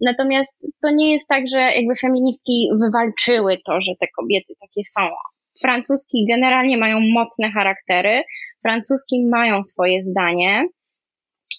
[0.00, 5.00] Natomiast to nie jest tak, że jakby feministki wywalczyły to, że te kobiety takie są
[5.60, 8.22] francuski generalnie mają mocne charaktery,
[8.62, 10.68] francuski mają swoje zdanie,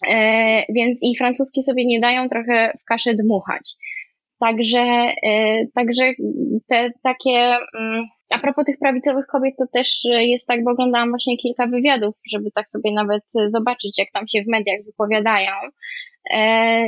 [0.08, 3.76] e, więc i francuski sobie nie dają trochę w kaszę dmuchać.
[4.42, 4.80] Także,
[5.24, 6.04] e, także
[6.70, 11.38] te takie, mm, a propos tych prawicowych kobiet, to też jest tak, bo oglądałam właśnie
[11.38, 15.52] kilka wywiadów, żeby tak sobie nawet zobaczyć, jak tam się w mediach wypowiadają.
[16.34, 16.88] E,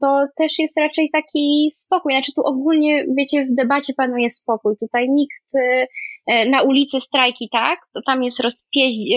[0.00, 2.12] to też jest raczej taki spokój.
[2.12, 4.74] Znaczy tu ogólnie, wiecie, w debacie panuje spokój.
[4.80, 5.86] Tutaj nikt e,
[6.50, 8.40] na ulicy strajki, tak, to tam jest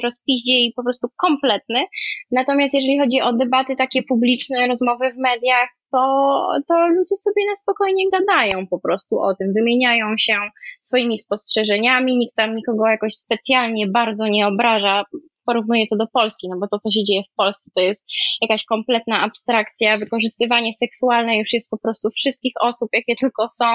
[0.04, 1.86] rozpiździe i po prostu kompletny.
[2.32, 7.56] Natomiast jeżeli chodzi o debaty takie publiczne, rozmowy w mediach, to, to ludzie sobie na
[7.56, 10.34] spokojnie gadają po prostu o tym, wymieniają się
[10.82, 15.04] swoimi spostrzeżeniami, nikt tam nikogo jakoś specjalnie bardzo nie obraża,
[15.46, 18.12] porównuję to do Polski, no bo to, co się dzieje w Polsce, to jest
[18.42, 23.66] jakaś kompletna abstrakcja, wykorzystywanie seksualne już jest po prostu wszystkich osób, jakie tylko są,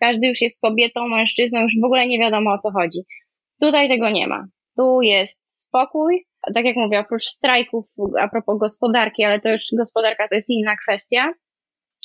[0.00, 2.98] każdy już jest kobietą, mężczyzną, już w ogóle nie wiadomo o co chodzi.
[3.60, 4.44] Tutaj tego nie ma.
[4.76, 7.84] Tu jest spokój, tak jak mówię, oprócz strajków,
[8.20, 11.32] a propos gospodarki, ale to już gospodarka to jest inna kwestia.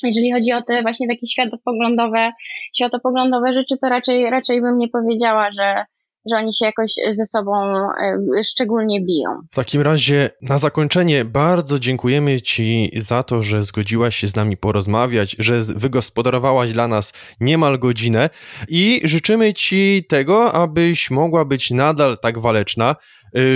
[0.04, 2.32] Jeżeli chodzi o te właśnie takie światopoglądowe,
[2.76, 5.84] światopoglądowe rzeczy, to raczej, raczej bym nie powiedziała, że,
[6.30, 9.30] że oni się jakoś ze sobą e, szczególnie biją.
[9.50, 14.56] W takim razie na zakończenie bardzo dziękujemy Ci za to, że zgodziłaś się z nami
[14.56, 18.30] porozmawiać, że wygospodarowałaś dla nas niemal godzinę
[18.68, 22.96] i życzymy Ci tego, abyś mogła być nadal tak waleczna,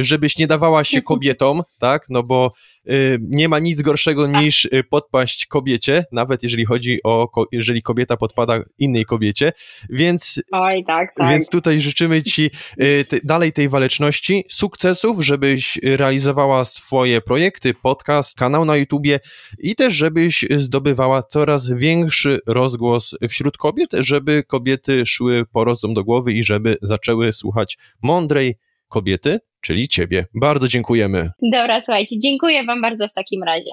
[0.01, 2.07] żebyś nie dawała się kobietom, tak?
[2.09, 2.53] No bo
[2.89, 8.17] y, nie ma nic gorszego niż y, podpaść kobiecie, nawet jeżeli chodzi o, jeżeli kobieta
[8.17, 9.53] podpada innej kobiecie,
[9.91, 11.31] więc, Oj, tak, tak.
[11.31, 12.51] więc tutaj życzymy Ci
[13.09, 19.21] te, dalej tej waleczności, sukcesów, żebyś realizowała swoje projekty, podcast, kanał na YouTubie
[19.59, 26.05] i też żebyś zdobywała coraz większy rozgłos wśród kobiet, żeby kobiety szły po rozum do
[26.05, 28.57] głowy i żeby zaczęły słuchać mądrej
[28.95, 30.27] kobiety, czyli ciebie.
[30.35, 31.31] Bardzo dziękujemy.
[31.43, 33.71] Dobra, słuchajcie, dziękuję wam bardzo w takim razie.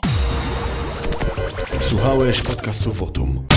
[1.82, 3.51] Słuchałeś podcastu Wotum.